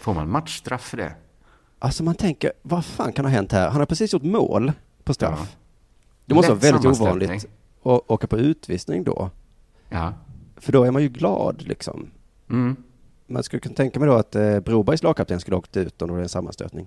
[0.00, 1.14] Får man matchstraff för det?
[1.78, 3.68] Alltså man tänker, vad fan kan ha hänt här?
[3.70, 4.72] Han har precis gjort mål
[5.04, 5.38] på straff.
[5.52, 5.58] Ja.
[6.26, 7.28] Det måste vara Lätt väldigt sammanstötning.
[7.28, 7.46] ovanligt
[7.82, 9.30] att åka på utvisning då.
[9.88, 10.12] Ja.
[10.56, 12.10] För då är man ju glad liksom.
[12.50, 12.76] Mm.
[13.26, 16.08] Man skulle kunna tänka mig då att eh, Brobergs lagkapten skulle ha åkt ut om
[16.08, 16.86] det var en sammanstötning.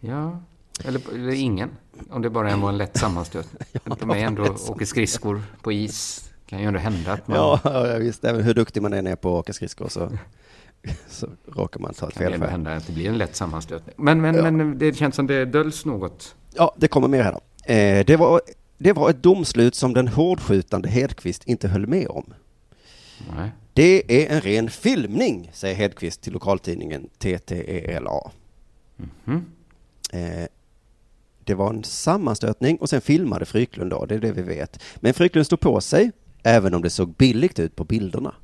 [0.00, 0.40] Ja,
[0.84, 1.70] eller, eller ingen.
[2.10, 3.62] Om det bara var en lätt sammanstötning.
[4.00, 6.30] De är ändå åker skridskor på is.
[6.46, 8.24] kan ju ändå hända att man Ja, ja, visst.
[8.24, 10.10] Även hur duktig man än är på att åka skridskor så,
[11.08, 12.50] så råkar man ta ett kan det fel ändå för.
[12.50, 13.94] hända att det blir en lätt sammanstötning.
[13.98, 14.42] Men, men, Ja.
[14.50, 16.34] men det känns som det döljs något.
[16.54, 17.72] Ja, det kommer mer här då.
[17.72, 18.40] Eh, det, var,
[18.78, 22.34] det var ett domslut som den hårdskjutande Hedqvist inte höll med om.
[23.36, 23.50] Nej.
[23.72, 28.30] Det är en ren filmning, säger Hedqvist till lokaltidningen TTELA.
[28.96, 29.44] Mhm.
[30.12, 30.46] Eh,
[31.44, 34.82] det var en sammanstötning och sen filmade Fryklund då, det är det vi vet.
[34.96, 36.10] Men Fryklund stod på sig,
[36.42, 38.34] även om det såg billigt ut på bilderna.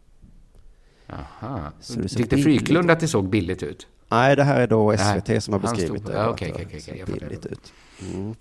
[1.08, 1.72] Aha.
[1.80, 3.86] Så Tyckte Fryklund att det såg billigt ut?
[4.08, 6.18] Nej, det här är då Nej, SVT som har beskrivit stod- det.
[6.18, 7.72] ja, okej, okej, billigt ut.
[8.14, 8.34] Mm.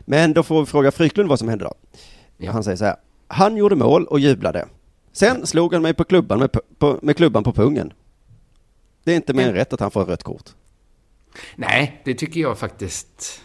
[0.00, 1.74] Men då får vi fråga Fryklund vad som hände då.
[2.36, 2.52] Ja.
[2.52, 2.96] Han säger så här.
[3.28, 4.68] Han gjorde mål och jublade.
[5.12, 7.92] Sen slog han mig på klubban med, på, med klubban på pungen.
[9.04, 10.50] Det är inte mer än rätt att han får rött kort.
[11.56, 13.40] Nej, det tycker jag faktiskt.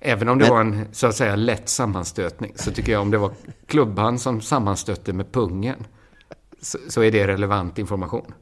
[0.00, 3.10] Även om det Men- var en så att säga lätt sammanstötning så tycker jag om
[3.10, 3.32] det var
[3.66, 5.86] klubban som sammanstötte med pungen
[6.60, 8.34] så, så är det relevant information.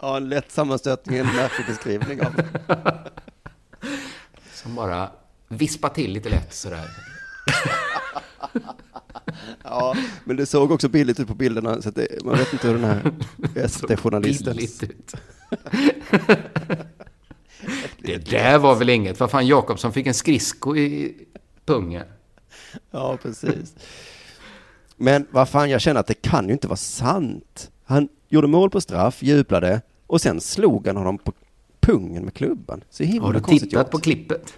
[0.00, 2.40] Ja, en lätt sammanstötning är en märklig beskrivning av
[4.52, 5.10] Som bara
[5.48, 6.84] vispar till lite lätt sådär.
[9.64, 12.74] Ja, men det såg också billigt ut på bilderna så det, man vet inte hur
[12.74, 13.12] den här
[13.68, 14.56] SVT-journalisten...
[14.56, 15.14] Billigt ut.
[17.98, 19.20] Det där var väl inget.
[19.20, 21.14] Vad fan, Jakobsson fick en skridsko i
[21.64, 22.04] pungen.
[22.90, 23.74] Ja, precis.
[24.96, 27.70] Men vad fan, jag känner att det kan ju inte vara sant.
[27.84, 31.32] Han gjorde mål på straff, jublade och sen slog han honom på
[31.80, 32.84] pungen med klubban.
[32.90, 33.90] Så himla Har du tittat gjort.
[33.90, 34.54] på klippet?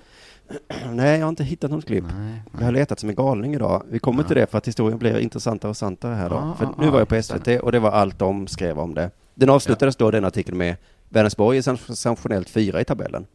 [0.92, 2.04] Nej, jag har inte hittat något klipp.
[2.18, 3.82] Nej, Jag har letat som en galning idag.
[3.90, 6.34] Vi kommer till det för att historien blir intressantare och santare här då.
[6.36, 8.78] Ja, för ja, nu var jag ja, på SVT och det var allt de skrev
[8.78, 9.10] om det.
[9.34, 10.76] Den avslutades då, den artikeln, med
[11.08, 13.26] Vänersborg är sensationellt fyra i tabellen.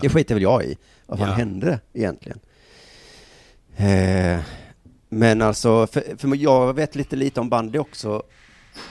[0.00, 0.76] Det skiter väl jag i.
[1.06, 1.34] Vad fan Ja.
[1.34, 2.38] hände egentligen?
[3.76, 4.40] Eh,
[5.08, 8.22] men alltså, för, för jag vet lite lite om bandy också.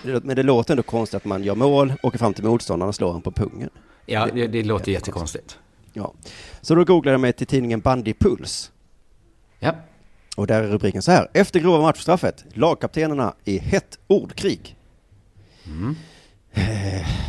[0.03, 3.07] Men det låter ändå konstigt att man gör mål, åker fram till motståndaren och slår
[3.07, 3.69] honom på pungen.
[4.05, 5.59] Ja, det, det låter jättekonstigt.
[5.93, 6.13] Ja.
[6.61, 8.71] Så då googlade jag mig till tidningen Bandypuls.
[9.59, 9.75] Ja.
[10.35, 11.29] Och där är rubriken så här.
[11.33, 14.75] Efter grova matchstraffet, lagkaptenerna i hett ordkrig.
[15.65, 15.95] Mm.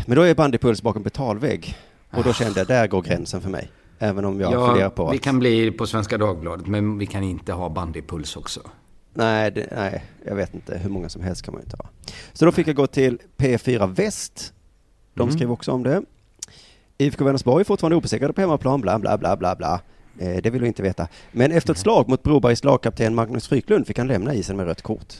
[0.06, 1.76] Men då är Bandypuls bakom betalvägg.
[2.10, 3.70] Och då kände jag, där går gränsen för mig.
[3.98, 5.22] Även om jag funderar Ja, på vi att...
[5.22, 8.60] kan bli på Svenska Dagbladet, men vi kan inte ha bandypuls också.
[9.14, 10.78] Nej, det, nej, jag vet inte.
[10.78, 11.88] Hur många som helst kan man ju inte ha.
[12.32, 14.52] Så då fick jag gå till P4 Väst.
[15.14, 15.36] De Mm.
[15.36, 16.02] skrev också om det.
[16.98, 19.80] IFK Vänersborg är fortfarande obesegrade på hemmaplan, bla bla bla bla bla.
[20.18, 21.08] Eh, det vill vi inte veta.
[21.32, 24.82] Men efter ett slag mot Brobergs lagkapten Magnus Fryklund fick han lämna isen med rött
[24.82, 25.14] kort.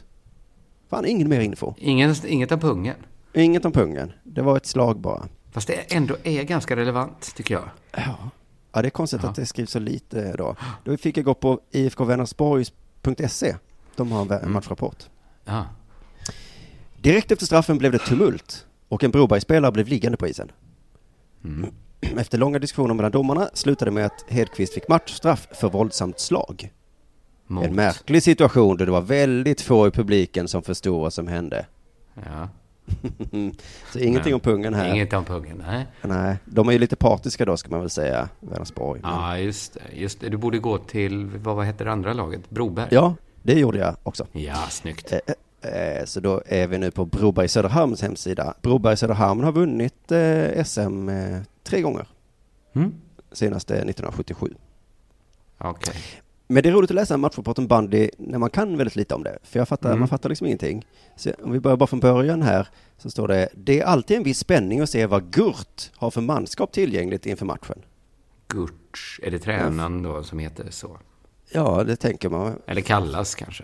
[0.89, 1.73] Fan, ingen mer info.
[1.77, 2.95] Ingen, inget av pungen.
[3.33, 4.11] Inget om pungen.
[4.23, 5.27] Det var ett slag bara.
[5.51, 7.63] Fast det ändå är ganska relevant, tycker jag.
[7.91, 8.15] Ja.
[8.71, 9.29] Ja, det är konstigt Ja.
[9.29, 10.55] att det skrivs så lite då.
[10.83, 13.55] Då fick jag gå på ifkvänersborgs.se.
[13.95, 14.51] De har en Mm.
[14.53, 15.03] matchrapport.
[15.45, 15.65] Ja.
[17.01, 20.51] Direkt efter straffen blev det tumult och en Brobergsspelare blev liggande på isen.
[21.45, 21.71] Mm.
[22.19, 26.71] Efter långa diskussioner mellan domarna slutade med att Hedqvist fick matchstraff för våldsamt slag.
[27.47, 27.65] Mot.
[27.65, 31.65] En märklig situation då det var väldigt få i publiken som förstod vad som hände.
[32.15, 32.49] Ja.
[33.93, 34.93] Så ingenting Men- om pungen här.
[34.93, 35.87] Inget om pungen, nej.
[36.01, 39.01] Nej, de är ju lite partiska då ska man väl säga, Vänersborg.
[39.01, 39.81] Men- Ja, just det.
[39.93, 40.29] Just det.
[40.29, 42.49] Du borde gå till, vad, vad heter det andra laget?
[42.49, 42.87] Broberg?
[42.91, 44.27] Ja, det gjorde jag också.
[44.31, 45.13] Ja, snyggt.
[45.65, 48.53] Eh, Så då är vi nu på Broberg Söderhamns hemsida.
[48.61, 52.07] Broberg Söderhamn har vunnit eh, SM eh, tre gånger.
[52.73, 52.93] Mm.
[53.31, 54.53] Senaste 1977.
[55.57, 55.95] Okej.
[56.47, 59.15] Men det är roligt att läsa en matchrapport om bandy när man kan väldigt lite
[59.15, 59.37] om det.
[59.43, 59.99] För jag fattar, Mm.
[59.99, 60.85] man fattar liksom ingenting.
[61.15, 64.23] Så om vi börjar bara från början här så står det Det är alltid en
[64.23, 67.81] viss spänning att se vad Gurt har för manskap tillgängligt inför matchen.
[68.47, 70.97] Gurt, är det tränaren då som heter så?
[71.51, 72.59] Ja, det tänker man.
[72.67, 73.63] Eller kallas kanske?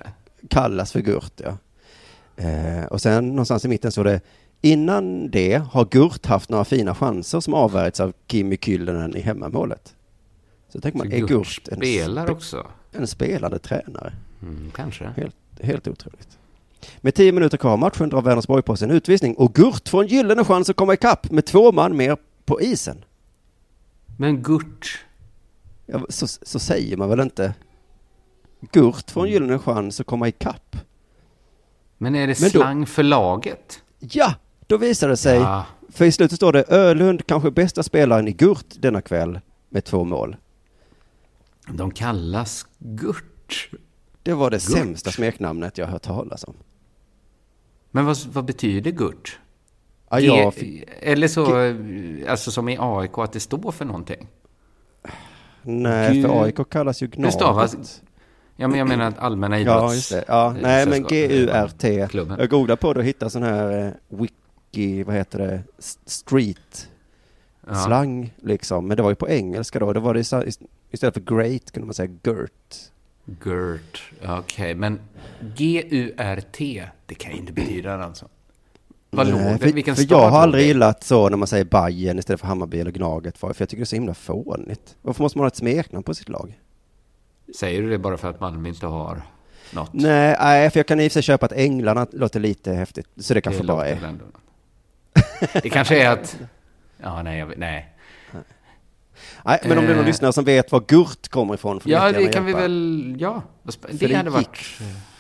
[0.49, 1.57] Kallas för Gurt, ja.
[2.41, 4.21] Eh, och sen någonstans i mitten står det
[4.61, 9.95] Innan det har Gurt haft några fina chanser som avvärjts av Kimi Kyllönen i hemmamålet.
[10.69, 12.67] Så tänker man, Så är Gurt Gurt en, spelar spe- också?
[12.91, 14.13] en spelande tränare?
[14.41, 15.05] Mm, kanske.
[15.15, 16.37] Helt, helt otroligt.
[17.01, 20.01] Med tio minuter kvar av matchen drar Vänersborg på sig en utvisning och Gurt får
[20.01, 23.05] en gyllene chans att komma ikapp med två man mer på isen.
[24.17, 24.99] Men Gurt,
[25.85, 27.53] Ja, så, så säger man väl inte?
[28.71, 30.75] Gurt får en gyllene chans att komma ikapp.
[32.01, 33.83] Men är det Men då- slang för laget?
[33.99, 34.33] Ja,
[34.67, 35.37] då visar det sig.
[35.39, 35.65] Ja.
[35.89, 39.39] För i slutet står det Ölund kanske bästa spelaren i Gurt denna kväll
[39.69, 40.35] med två mål.
[41.67, 43.69] De kallas Gurt.
[44.23, 44.77] Det var det Gurt.
[44.77, 46.53] sämsta smeknamnet jag hört talas om.
[47.91, 49.39] Men vad, vad betyder Gurt?
[50.09, 51.45] Ja, G- jag fick, Eller så,
[52.31, 54.27] alltså som i AIK, att det står för någonting?
[55.61, 57.33] nej, Gu- för AIK kallas ju Det Gnaget.
[57.33, 58.01] stavas
[58.62, 59.82] Ja, men jag menar att allmänna idrotts...
[59.82, 60.24] Ja, just det.
[60.28, 62.07] Ja, nej, men G-U-R-T.
[62.09, 62.39] Klubben.
[62.39, 65.62] Jag googlade på det och hittade sån här eh, wiki, vad heter det,
[66.05, 66.88] street
[67.68, 67.76] Ja.
[67.76, 68.88] slang liksom.
[68.88, 69.93] Men det var ju på engelska då.
[69.93, 70.20] Det var det
[70.91, 72.76] istället för great kunde man säga gurt.
[73.26, 74.76] Gurt, okej.
[74.76, 74.99] Men
[75.55, 78.28] G-U-R-T, det kan ju inte betyda det alltså.
[79.09, 82.39] Vad Nej, för, Vilken för jag har aldrig gillat så när man säger Bajen istället
[82.39, 83.38] för Hammarby eller Gnaget.
[83.38, 84.95] För jag tycker det är så himla fånigt.
[85.01, 86.59] Varför måste man ha ett smeknamn på sitt lag?
[87.55, 89.21] Säger du det bara för att Malmö inte har
[89.73, 89.93] något?
[89.93, 93.07] Nej, nej, för jag kan i och för sig köpa att Änglarna låter lite häftigt.
[93.17, 94.03] Så det kanske det bara är.
[94.05, 94.25] ändå.
[95.63, 96.39] Det kanske är att...
[96.97, 97.87] Ja, nej, jag nej.
[99.45, 100.05] Nej, men om det är någon Eh.
[100.07, 102.61] lyssnare som vet var Gurt kommer ifrån får Ja, det kan vi hjälpa.
[102.61, 103.15] väl...
[103.19, 104.57] Ja, sp- För det hade gick varit...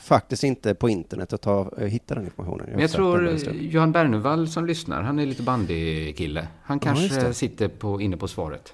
[0.01, 2.65] faktiskt inte på internet att ta, eh, hitta den informationen.
[2.71, 3.53] Men jag försökte en tror.
[3.55, 6.47] Johan Bernevall som lyssnar, han är lite bandykille.
[6.63, 7.33] Han Ja, kanske det.
[7.33, 8.73] sitter på, inne på svaret.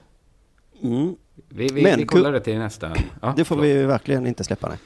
[0.83, 1.15] Mm.
[1.49, 2.95] Vi, vi, Men vi kollar det till nästa.
[3.21, 3.65] Ja, det får förlåt.
[3.65, 4.77] vi verkligen inte släppa.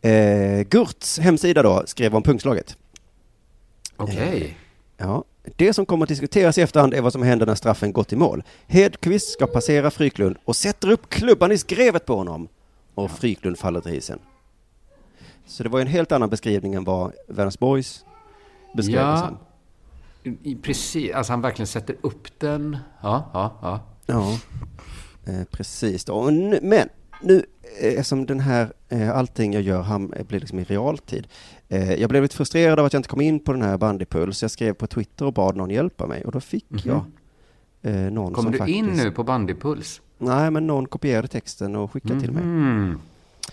[0.00, 0.12] Nej.
[0.14, 2.76] Eh, Gurts hemsida då skrev om pungslaget.
[3.96, 4.58] Okej.
[4.96, 5.24] Ja.
[5.56, 8.16] Det som kommer att diskuteras i efterhand är vad som händer när straffen gått i
[8.16, 8.42] mål.
[8.66, 12.48] Hedqvist ska passera Fryklund och sätter upp klubban i skrevet på honom.
[12.94, 14.18] Och Fryklund faller till isen.
[15.46, 18.04] Så det var en helt annan beskrivning än vad Vänersborgs
[18.76, 19.36] beskrev det Ja,
[20.34, 20.58] som.
[20.62, 21.14] precis.
[21.14, 22.76] Alltså han verkligen sätter upp den.
[23.02, 23.80] Ja, ja, ja.
[24.06, 24.38] Ja,
[25.28, 26.04] eh, precis.
[26.04, 26.14] Då.
[26.14, 26.88] Och nu- Men
[27.22, 27.44] nu,
[27.80, 31.26] eh, eftersom den här, eh, allting jag gör ham, blir liksom i realtid.
[31.68, 34.42] Eh, jag blev lite frustrerad av att jag inte kom in på den här Bandypuls.
[34.42, 36.80] Jag skrev på Twitter och bad någon hjälpa mig och då fick Mhm.
[36.84, 37.04] jag
[37.82, 38.78] eh, någon Kommer som du faktiskt...
[38.78, 40.00] in nu på Bandypuls?
[40.18, 42.42] Nej, men någon kopierade texten och skickade till mig.
[42.44, 43.00] Mhm.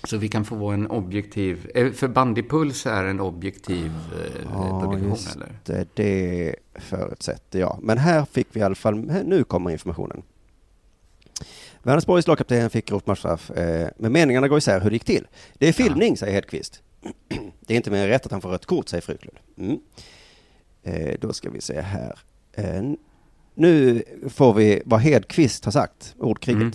[0.03, 1.67] Så vi kan få en objektiv...
[1.93, 5.49] För Bandypuls är en objektiv eh, Ja, publikation, just eller?
[5.63, 5.87] det.
[5.93, 7.79] Det förutsätter jag.
[7.81, 8.95] Men här fick vi i alla fall,
[9.25, 10.21] nu kommer informationen.
[11.85, 15.27] Vänersborgs lagkapten fick grovt matchstraff, eh, men meningarna går isär hur det gick till.
[15.53, 16.81] Det är filmning, säger Hedqvist.
[17.67, 19.37] det är inte mer än rätt att han får rött kort, säger Fryklund.
[19.57, 19.79] Mm.
[20.83, 22.19] Eh, då ska vi se här.
[22.53, 22.83] Eh,
[23.55, 26.61] nu får vi vad Hedqvist har sagt, ordkriget.
[26.61, 26.71] Mm.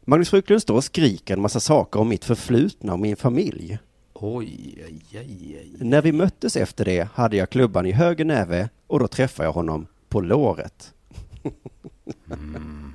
[0.00, 3.78] Magnus Fryklund står och skriker en massa saker om mitt förflutna och min familj.
[4.14, 5.76] Oj, oj, oj.
[5.78, 9.52] När vi möttes efter det hade jag klubban i höger näve och då träffade jag
[9.52, 10.94] honom på låret.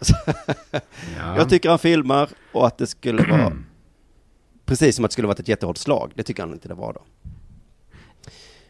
[1.16, 1.36] Ja.
[1.36, 3.52] Jag tycker han filmar och att det skulle vara
[4.64, 6.12] precis som att det skulle varit ett jättehårt slag.
[6.14, 7.00] Det tycker han inte det var då.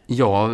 [0.05, 0.47] Jag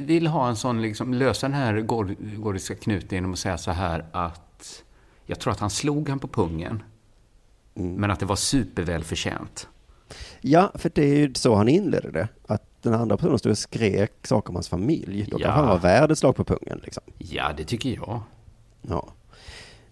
[0.00, 3.70] vill ha en sån, liksom, lösa den här gor- gordiska knuten genom att säga så
[3.70, 4.82] här att
[5.26, 6.82] jag tror att han slog han på pungen,
[7.74, 9.68] men att det var supervälförtjänt.
[10.40, 12.28] Ja, för det är ju så han inledde det.
[12.46, 15.26] Att den andra personen stod och skrek saker om hans familj.
[15.30, 15.46] Då Ja.
[15.46, 16.80] kan han vara värd ett slag på pungen.
[16.84, 17.02] Liksom.
[17.18, 18.22] Ja, det tycker jag.
[18.82, 19.08] Ja.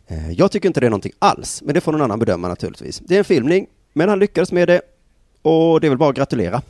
[0.08, 2.98] Eh, Jag tycker inte det är någonting alls, men det får någon annan bedöma naturligtvis.
[3.04, 4.80] Det är en filmning, men han lyckades med det.
[5.42, 6.62] Och det är väl bara att gratulera.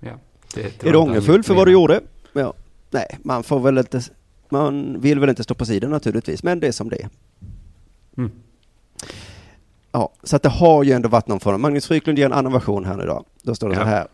[0.00, 0.12] Ja,
[0.54, 2.00] det tror Är du ångerfull för vad du gjorde?
[2.32, 2.54] Ja.
[2.90, 4.00] Nej, man får väl inte,
[4.48, 7.08] man vill väl inte stå på sidan naturligtvis, men det är som det är.
[8.18, 8.30] Mm.
[9.92, 11.60] Ja, så att det har ju ändå varit någon form.
[11.60, 13.24] Magnus Fryklund ger en annan version här nu då.
[13.42, 13.84] Då står det så Ja.
[13.84, 14.06] här.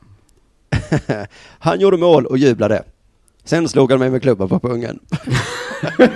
[1.59, 2.83] han gjorde mål och jublade.
[3.45, 4.99] Sen slog han mig med klubban på pungen.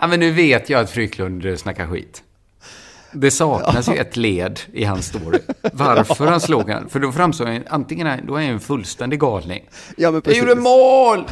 [0.00, 2.22] Ja, men nu vet jag att Fryklund eh, snackar skit.
[3.12, 5.38] Det saknas ju ett led i hans story.
[5.72, 6.88] Varför han slog han?
[6.88, 9.68] För då framstår han, antingen då är han en fullständig galning.
[9.96, 11.24] Ja, men Jag gjorde mål!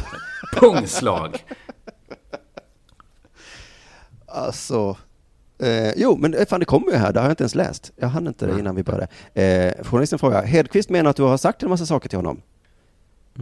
[0.53, 1.43] Pungslag.
[4.27, 4.97] Alltså,
[5.59, 7.91] eh, jo, men eh, fan det kommer ju här, det har jag inte ens läst.
[7.95, 9.07] Jag hann inte det innan vi började.
[9.33, 12.41] Eh, journalisten frågar, Hedqvist menar att du har sagt en massa saker till honom?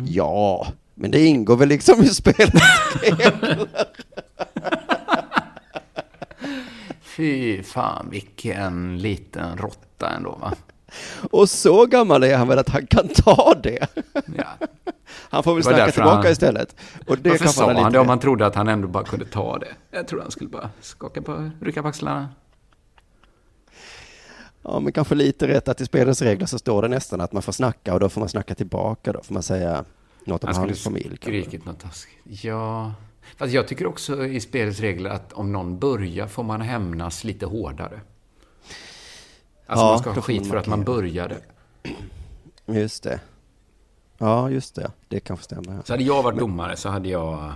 [0.06, 2.54] Ja, men det ingår väl liksom i spelet.
[7.16, 10.54] Fy fan, vilken liten råtta ändå va?
[11.32, 13.88] Och så gammal är han väl att han kan ta det.
[14.38, 14.68] Ja.
[15.30, 16.76] Han får väl snacka tillbaka han- istället.
[17.08, 19.26] Och det Varför sa han han det om man trodde att han ändå bara kunde
[19.26, 19.68] ta det?
[19.92, 22.30] Jag trodde han skulle bara skaka på, rycka på axlarna.
[24.62, 27.42] Ja, men kanske lite rätt att i spelets regler så står det nästan att man
[27.42, 29.86] får snacka och då får man snacka tillbaka då får man säga
[30.26, 31.04] något om Han skulle hans familj.
[31.08, 31.42] kanske.
[31.42, 32.44] skrikit något taskigt.
[32.44, 32.94] Ja.
[33.38, 37.46] Fast jag tycker också i spelets regler att om någon börjar får man hämnas lite
[37.46, 38.02] hårdare.
[39.66, 41.38] Alltså Ja, man ska ha skit för att man började.
[42.66, 43.20] Just det.
[44.18, 44.92] Ja, just det.
[45.08, 45.82] Det kanske stämmer.
[45.86, 47.52] Så hade jag varit domare så hade jag...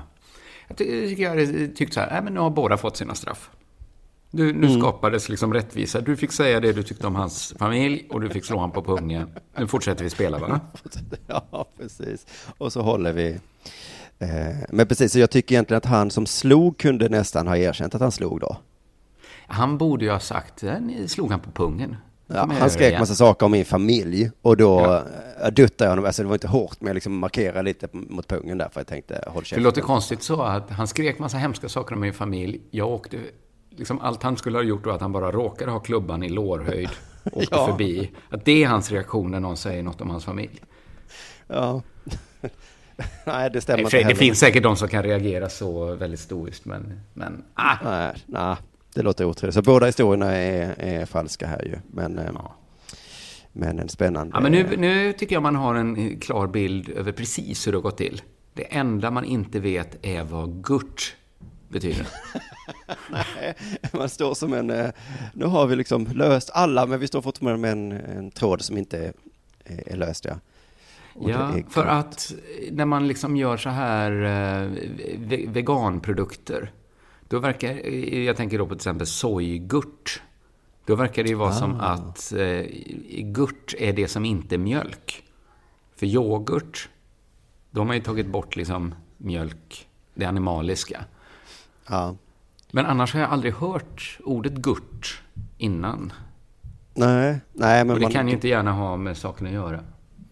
[0.68, 3.16] Jag ty- tycker jag hade tyckt så här, nej men nu har båda fått sina
[3.16, 3.50] straff.
[4.32, 4.80] Du, nu Mm.
[4.80, 6.02] skapades liksom rättvisa.
[6.02, 8.82] Du fick säga det du tyckte om hans familj och du fick slå honom på
[8.84, 9.30] pungen.
[9.58, 10.60] Nu fortsätter vi spela va?
[11.28, 12.26] Ja, precis.
[12.58, 13.40] Och så håller vi.
[14.20, 14.28] Eh,
[14.70, 18.02] men precis, så jag tycker egentligen att han som slog kunde nästan ha erkänt att
[18.02, 18.58] han slog då.
[19.48, 21.96] Han borde ju ha sagt, "Eh, ni slog han på pungen.
[22.28, 25.04] Ja, han skrek igen." massa saker om min familj och då Ja.
[25.42, 25.50] ja.
[25.50, 28.58] duttade jag honom, alltså det var inte hårt men jag liksom markerade lite mot pungen
[28.58, 29.64] där för jag tänkte håll käften.
[29.64, 32.62] det låter konstigt så att han skrek massa hemska saker om min familj.
[32.72, 33.18] Jag åkte,
[33.70, 36.90] liksom allt han skulle ha gjort var att han bara råkade ha klubban i lårhöjd.
[37.32, 37.68] Åkte Ja.
[37.68, 38.12] förbi.
[38.30, 40.62] Att det är hans reaktion när någon säger något om hans familj.
[41.48, 41.82] Ja.
[43.26, 46.66] Nej, det stämmer Nej, inte det finns säkert de som kan reagera så väldigt stoiskt,
[46.66, 47.02] men...
[47.14, 47.76] men ah.
[47.84, 48.56] Nej, nej,
[48.94, 49.56] det låter otroligt.
[49.56, 51.76] Så båda historierna är, är falska här ju.
[51.92, 52.32] Men, eh,
[53.54, 54.32] men en spännande...
[54.36, 57.78] Ja, men nu, nu tycker jag man har en klar bild över precis hur det
[57.78, 58.22] har gått till.
[58.54, 61.16] Det enda man inte vet är vad gurt
[61.70, 62.08] betyder.
[63.12, 63.56] Nej,
[63.94, 64.90] man står som en, eh,
[65.34, 68.78] nu har vi liksom löst alla, men vi står fortfarande med en, en tråd som
[68.78, 69.14] inte är,
[69.66, 70.26] är löst.
[70.26, 70.36] Ja,
[71.22, 72.32] Ja, för att
[72.72, 74.70] när man liksom gör så här eh,
[75.18, 76.72] ve- veganprodukter,
[77.28, 80.22] då verkar, eh, jag tänker då på till exempel sojgurt,
[80.86, 81.84] då verkar det ju vara som Ah.
[81.84, 82.66] att eh,
[83.24, 85.24] gurt är det som inte är mjölk.
[85.96, 86.90] För yoghurt,
[87.72, 91.06] då har man ju tagit bort liksom mjölk, det animaliska.
[91.90, 92.16] Ja.
[92.72, 95.22] Men annars har jag aldrig hört ordet gurt
[95.58, 96.14] innan.
[96.94, 99.84] Nej, nej, men Och det man, kan ju inte gärna ha med saken att göra.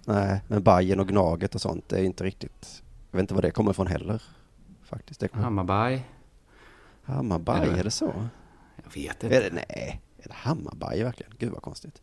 [0.05, 3.51] Nej, men Bajen och Gnaget och sånt är inte riktigt, jag vet inte var det
[3.51, 4.21] kommer ifrån heller.
[4.83, 5.19] Faktiskt.
[5.19, 6.05] Det kommer- Hammarbaj.
[7.03, 8.13] Hammarbaj, är det så?
[8.83, 9.35] Jag vet inte.
[9.37, 11.31] Är det, nej, är det Hammarbaj verkligen?
[11.37, 12.01] Gud vad konstigt.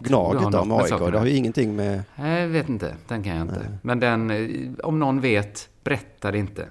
[0.00, 2.02] Gnaget då, med AIK, det har ju ingenting med...
[2.16, 2.96] Nej, jag vet inte.
[3.08, 3.78] Den kan jag inte.
[3.82, 6.68] Men den, eh, om någon vet, berätta det inte.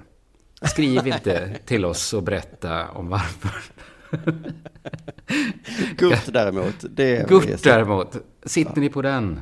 [0.61, 3.51] Skriv inte till oss och berätta om varför.
[5.97, 7.29] Gurt däremot, det.
[7.29, 9.39] Gurt däremot, sitter ni på den?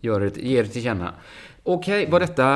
[0.00, 1.14] Gör det, ge det till känna.
[1.62, 2.46] Okej, var detta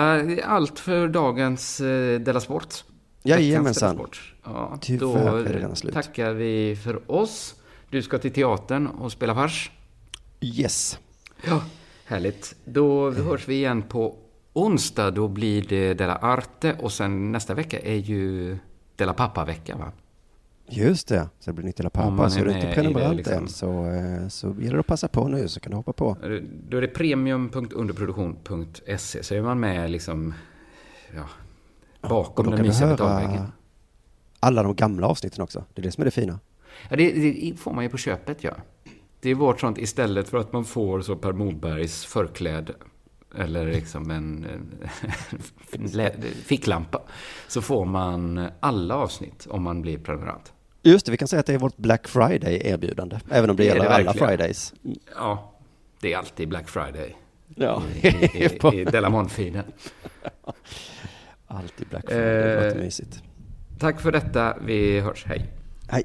[0.45, 2.84] allt för dagens eh, Della Sport?
[3.22, 4.07] Jajamensan.
[4.45, 5.95] Ja, Tyvärr då är det redan slut.
[5.95, 7.55] tackar vi för oss.
[7.90, 9.70] Du ska till teatern och spela fars.
[10.40, 10.99] Yes.
[11.47, 11.62] Ja.
[12.07, 12.57] Härligt.
[12.64, 14.16] Då hörs vi igen på
[14.53, 15.11] onsdag.
[15.11, 18.57] Då blir det Della Arte och sen nästa vecka är ju
[18.97, 19.92] Della Pappa-vecka va?
[20.69, 22.31] Just det, så det blir nytt hela pappa.
[22.31, 23.35] Så är du inte prenumerant liksom.
[23.35, 26.17] än så, eh, så gäller det att passa på nu så kan du hoppa på.
[26.69, 30.35] Då är det premium.underproduktion.se så är man med liksom
[31.15, 31.25] ja,
[32.09, 33.53] bakom då den mysiga betalväggen.
[34.41, 35.65] alla de gamla avsnitten också.
[35.75, 36.41] Det är det som är det fina.
[36.91, 38.53] Ja, det, det får man ju på köpet, ja.
[39.21, 42.75] Det är vårt sånt istället för att man får så Per Morbergs förkläde
[43.39, 44.47] eller liksom en,
[45.72, 46.12] en
[46.45, 47.03] ficklampa.
[47.49, 50.53] Så får man alla avsnitt om man blir prenumerant.
[50.82, 53.18] Just det, vi kan säga att det är vårt Black Friday-erbjudande.
[53.30, 54.12] Även om det, Det är gäller det alla.
[54.12, 54.74] Fridays.
[55.16, 55.53] Ja,
[56.01, 57.16] det är alltid Black Friday.
[57.55, 57.82] Ja.
[58.03, 58.11] I, i,
[58.45, 58.45] i,
[58.80, 59.64] i Delamont-feeden.
[61.47, 63.22] Alltid Black Friday, det Eh, låter mysigt.
[63.78, 64.57] Tack för detta.
[64.66, 65.24] Vi hörs.
[65.26, 65.47] Hej.
[65.89, 66.05] Hej.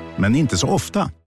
[0.17, 1.11] men inte så ofta.